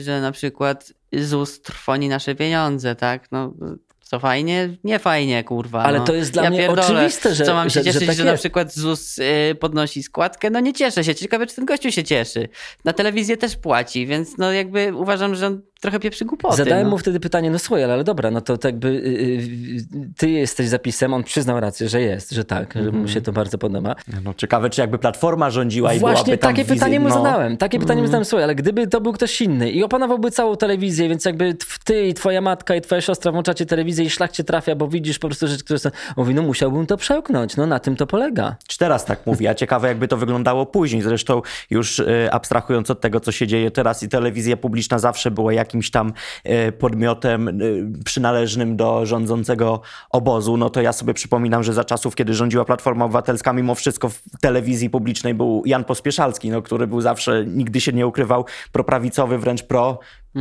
[0.00, 3.32] że na przykład ZUS trwoni nasze pieniądze, tak?
[3.32, 3.54] No
[4.00, 4.76] co fajnie?
[4.84, 5.82] Nie fajnie, kurwa.
[5.82, 6.04] Ale no.
[6.04, 6.82] to jest dla ja mnie pierdolę.
[6.82, 8.42] oczywiste, że- Co mam się że- że cieszyć, że, tak na jest.
[8.42, 10.50] przykład ZUS y, podnosi składkę?
[10.50, 11.14] No nie cieszę się.
[11.14, 12.48] Ciekawe, czy ten gościu się cieszy.
[12.84, 16.56] Na telewizję też płaci, więc no jakby uważam, że on trochę pieprzy głupoty.
[16.56, 16.90] Zadałem no.
[16.90, 20.30] mu wtedy pytanie, no słuchaj, ale, ale dobra, no to tak jakby y, y, ty
[20.30, 23.02] jesteś zapisem, on przyznał rację, że jest, że tak, że Mhm.
[23.02, 23.94] mu się to bardzo podoba.
[24.24, 27.14] No ciekawe, czy jakby Platforma rządziła i Właśnie byłaby tam takie wizja- pytanie mu no.
[27.14, 27.56] zadałem.
[27.56, 31.08] Takie pytanie mu zadałem, słuchaj, ale gdyby to był ktoś inny i opanowałby całą telewizję,
[31.08, 34.74] więc jakby ty i twoja matka i twoja siostra włączacie telewizję i szlak cię trafia,
[34.76, 35.88] bo widzisz po prostu rzeczy, które są...
[36.08, 38.56] On mówi, no musiałbym to przełknąć, no na tym to polega.
[38.68, 41.02] Czy teraz tak mówi, a ciekawe jakby to wyglądało później.
[41.02, 45.52] Zresztą już e, abstrahując od tego, co się dzieje teraz i telewizja publiczna zawsze była
[45.68, 46.12] jakimś tam
[46.44, 47.52] e, podmiotem e,
[48.04, 53.04] przynależnym do rządzącego obozu, no to ja sobie przypominam, że za czasów, kiedy rządziła Platforma
[53.04, 57.92] Obywatelska, mimo wszystko w telewizji publicznej był Jan Pospieszalski, no, który był zawsze, nigdy się
[57.92, 59.98] nie ukrywał, proprawicowy, wręcz pro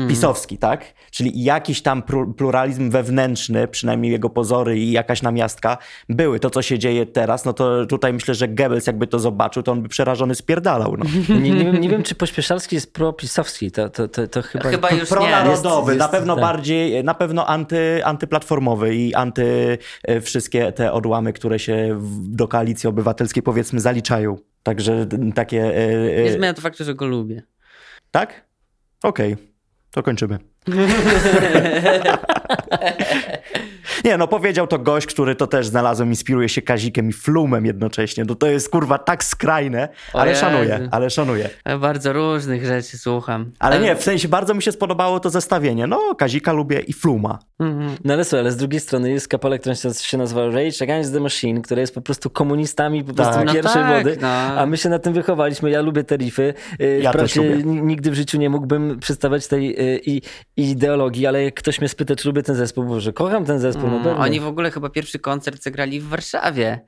[0.07, 0.93] pisowski, tak?
[1.11, 2.03] Czyli jakiś tam
[2.37, 5.77] pluralizm wewnętrzny, przynajmniej jego pozory i jakaś namiastka
[6.09, 6.39] były.
[6.39, 9.71] To, co się dzieje teraz, no to tutaj myślę, że Goebbels jakby to zobaczył, to
[9.71, 10.97] on by przerażony spierdalał.
[10.97, 11.05] No.
[11.41, 14.69] Nie, nie, wiem, nie wiem, czy Pośpieszalski jest propisowski, to, to, to, to chyba...
[14.69, 15.17] Chyba już nie.
[15.17, 16.41] Pronarodowy, Jest- na jest- pewno tak.
[16.41, 22.89] bardziej, na pewno anty, antyplatformowy i anty e, wszystkie te odłamy, które się do koalicji
[22.89, 24.37] obywatelskiej powiedzmy zaliczają.
[24.63, 25.63] Także takie...
[25.63, 27.43] e, e, Nie zmienia to faktu, że go lubię.
[28.11, 28.45] Tak?
[29.03, 29.35] Okej,
[29.97, 30.39] to kończymy.
[34.05, 38.23] Nie, no powiedział to gość, który to też znalazłem, inspiruje się Kazikiem i Flumem jednocześnie.
[38.27, 40.41] No to jest kurwa tak skrajne, O ale Jezu.
[40.41, 41.49] szanuję, ale szanuję.
[41.65, 43.51] Ja bardzo różnych rzeczy słucham.
[43.59, 45.87] Ale nie, w sensie bardzo mi się spodobało to zestawienie.
[45.87, 47.39] No, Kazika lubię i Fluma.
[47.59, 47.95] Mhm.
[48.03, 51.13] No ale słuchaj, ale z drugiej strony jest kapela, która się- się nazywa Rage Against
[51.13, 54.27] the Machine, która jest po prostu komunistami po prostu No pierwszej tak, wody, no.
[54.27, 55.69] a my się na tym wychowaliśmy.
[55.69, 56.53] Ja lubię te riffy.
[56.81, 57.55] Y, Ja też lubię.
[57.63, 60.21] nigdy w życiu nie mógłbym przedstawiać tej y, i,
[60.57, 63.86] ideologii, ale jak ktoś mnie spyta, czy lubię ten zespół, Boże, kocham ten zespół, no
[63.93, 64.17] Mm.
[64.17, 66.79] Oni w ogóle chyba pierwszy koncert zagrali w Warszawie.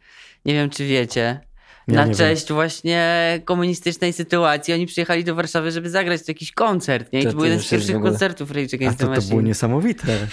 [0.45, 1.39] Nie wiem, czy wiecie.
[1.87, 4.73] Ja Na cześć właśnie komunistycznej sytuacji.
[4.73, 7.13] Oni przyjechali do Warszawy, żeby zagrać jakiś koncert.
[7.13, 7.19] Nie?
[7.19, 9.15] I To to, to był jeden z pierwszych koncertów Rage A Against to, the to
[9.15, 9.29] Machine.
[9.29, 10.27] było niesamowite.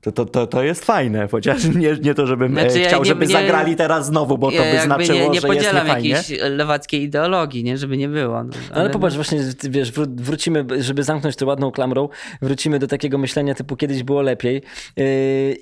[0.00, 3.00] To, to, to, to jest fajne, chociaż nie, nie to, żebym Znaczy, e, ja chciał,
[3.02, 5.46] nie- żeby nie- zagrali teraz znowu, bo to ja by jakby znaczyło, nie, nie że
[5.48, 6.08] jest podzielam niefajnie.
[6.08, 7.78] jakiejś lewackiej ideologii, nie?
[7.78, 8.44] żeby nie było.
[8.44, 9.38] No, Ale popatrz, właśnie,
[9.70, 12.08] wiesz, wró- wrócimy, żeby zamknąć tę ładną klamrą,
[12.42, 14.62] wrócimy do takiego myślenia typu kiedyś było lepiej
[14.96, 15.04] yy,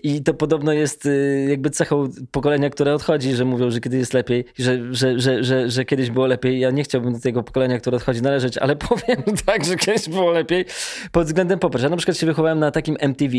[0.03, 4.15] i to podobno jest yy, jakby cechą pokolenia, które odchodzi, że mówią, że kiedyś jest
[4.15, 6.61] lepiej, że, że, że, że, że kiedyś było lepiej.
[6.61, 10.31] Ja nie chciałbym do tego pokolenia, które odchodzi należeć, ale powiem tak, że kiedyś było
[10.31, 10.65] lepiej
[11.13, 13.35] pod względem, popatrz, ja na przykład się wychowałem na takim MTV,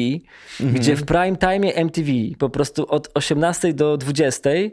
[0.59, 4.69] gdzie w prime time MTV po prostu od 18 do 20 yy,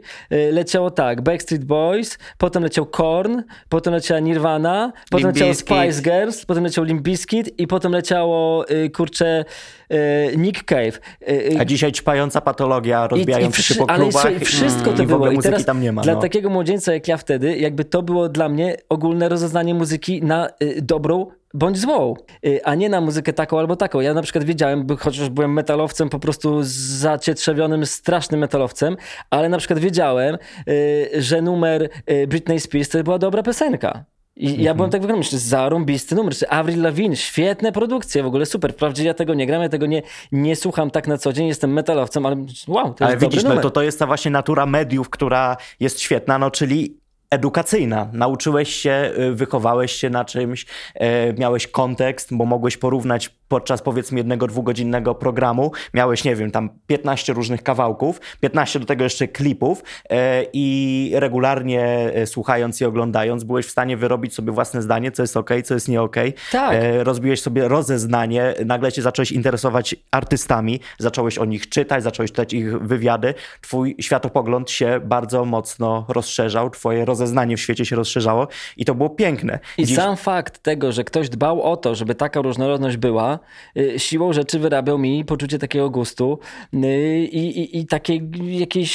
[0.51, 5.53] leciało tak, Backstreet Boys, potem leciał Korn, potem leciała Nirvana, potem Limp leciało.
[5.53, 9.45] Spice Girls, potem leciał Limp Bizkit i potem leciało, y, kurczę,
[9.93, 10.99] y, Nick Cave.
[11.21, 15.05] Y, y, A dzisiaj ćpająca patologia rozbijająca się po ale klubach wszystko i, to i
[15.05, 15.31] w było.
[15.31, 16.01] I teraz tam nie ma.
[16.01, 16.21] dla no.
[16.21, 20.81] takiego młodzieńca jak ja wtedy, jakby to było dla mnie ogólne rozeznanie muzyki na y,
[20.81, 22.13] dobrą bądź złą,
[22.45, 23.99] y, a nie na muzykę taką albo taką.
[23.99, 28.97] Ja na przykład wiedziałem, chociaż byłem metalowcem, po prostu zacietrzewionym, strasznym metalowcem,
[29.29, 30.37] ale na przykład wiedziałem,
[30.69, 34.05] y, że numer y, Britney Spears to była dobra piosenka.
[34.39, 38.45] I ja byłem tak wyglądał, myślę, zarąbisty numer, czy Avril Lavigne, świetne produkcje, w ogóle
[38.45, 38.73] super.
[38.73, 41.73] Wprawdzie ja tego nie gram, ja tego nie, nie słucham tak na co dzień, jestem
[41.73, 42.35] metalowcem, ale
[42.67, 43.63] wow, to Ale jest widzisz, dobry no numer.
[43.63, 46.97] to, to jest ta właśnie natura mediów, która jest świetna, no czyli
[47.29, 48.09] edukacyjna.
[48.13, 50.65] Nauczyłeś się, y, wychowałeś się na czymś,
[50.95, 56.69] e, miałeś kontekst, bo mogłeś porównać podczas powiedzmy jednego, dwugodzinnego programu, miałeś, nie wiem, tam
[56.87, 63.65] 15 różnych kawałków, 15 do tego jeszcze klipów e, i regularnie słuchając i oglądając byłeś
[63.65, 66.15] w stanie wyrobić sobie własne zdanie, co jest ok, co jest nie ok.
[66.51, 66.77] Tak.
[66.99, 72.79] Rozbiłeś sobie rozeznanie, nagle cię zacząłeś interesować artystami, zacząłeś o nich czytać, zacząłeś czytać ich
[72.79, 78.47] wywiady, twój światopogląd się bardzo mocno rozszerzał, twoje rozeznanie w świecie się rozszerzało
[78.77, 79.59] i to było piękne.
[79.77, 83.39] I Dziś- sam fakt tego, że ktoś dbał o to, żeby taka różnorodność była,
[83.77, 86.39] y, siłą rzeczy wyrabiał mi poczucie takiego gustu
[86.73, 86.77] y,
[87.17, 88.91] i, i, i takiej jakiejś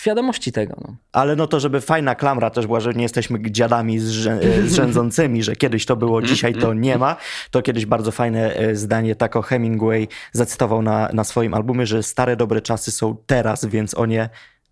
[0.00, 0.76] świadomości tego.
[0.84, 0.96] No.
[1.12, 5.42] Ale no to, żeby fajna klamra też była, że nie jesteśmy dziadami zrzę- e, zrzędzącymi,
[5.42, 7.16] że kiedyś to było, dzisiaj to nie ma,
[7.50, 12.36] to kiedyś bardzo fajne e, zdanie tako Hemingway zacytował na, na swoim albumie, że stare
[12.36, 14.28] dobre czasy są teraz, więc o nie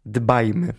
[0.06, 0.72] dbajmy.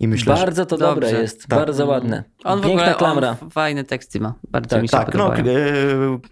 [0.00, 0.42] I myślę, że...
[0.42, 1.22] bardzo to dobre Dobrze.
[1.22, 1.58] jest, Tak.
[1.58, 2.24] bardzo ładne.
[2.44, 3.36] On w Piękna ogóle klamra.
[3.42, 4.34] On fajne teksty ma.
[4.50, 5.56] Bardzo Tak, mi się Tak, no, podobają.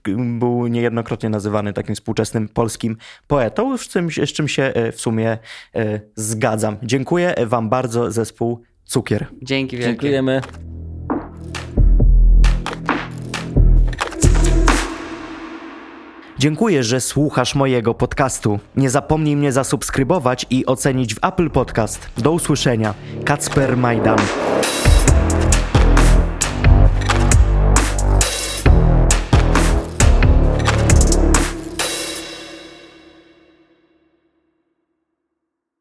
[0.08, 2.96] e, był niejednokrotnie nazywany takim współczesnym polskim
[3.26, 5.38] poetą, z czym, z czym się e, w sumie
[5.74, 6.76] e, zgadzam.
[6.82, 9.26] Dziękuję Wam bardzo, zespół Cukier.
[9.42, 9.90] Dzięki wielkie.
[9.92, 10.40] Dziękujemy.
[16.42, 18.58] Dziękuję, że słuchasz mojego podcastu.
[18.76, 22.08] Nie zapomnij mnie zasubskrybować i ocenić w Apple Podcast.
[22.16, 22.94] Do usłyszenia.
[23.24, 24.18] Kacper Majdan.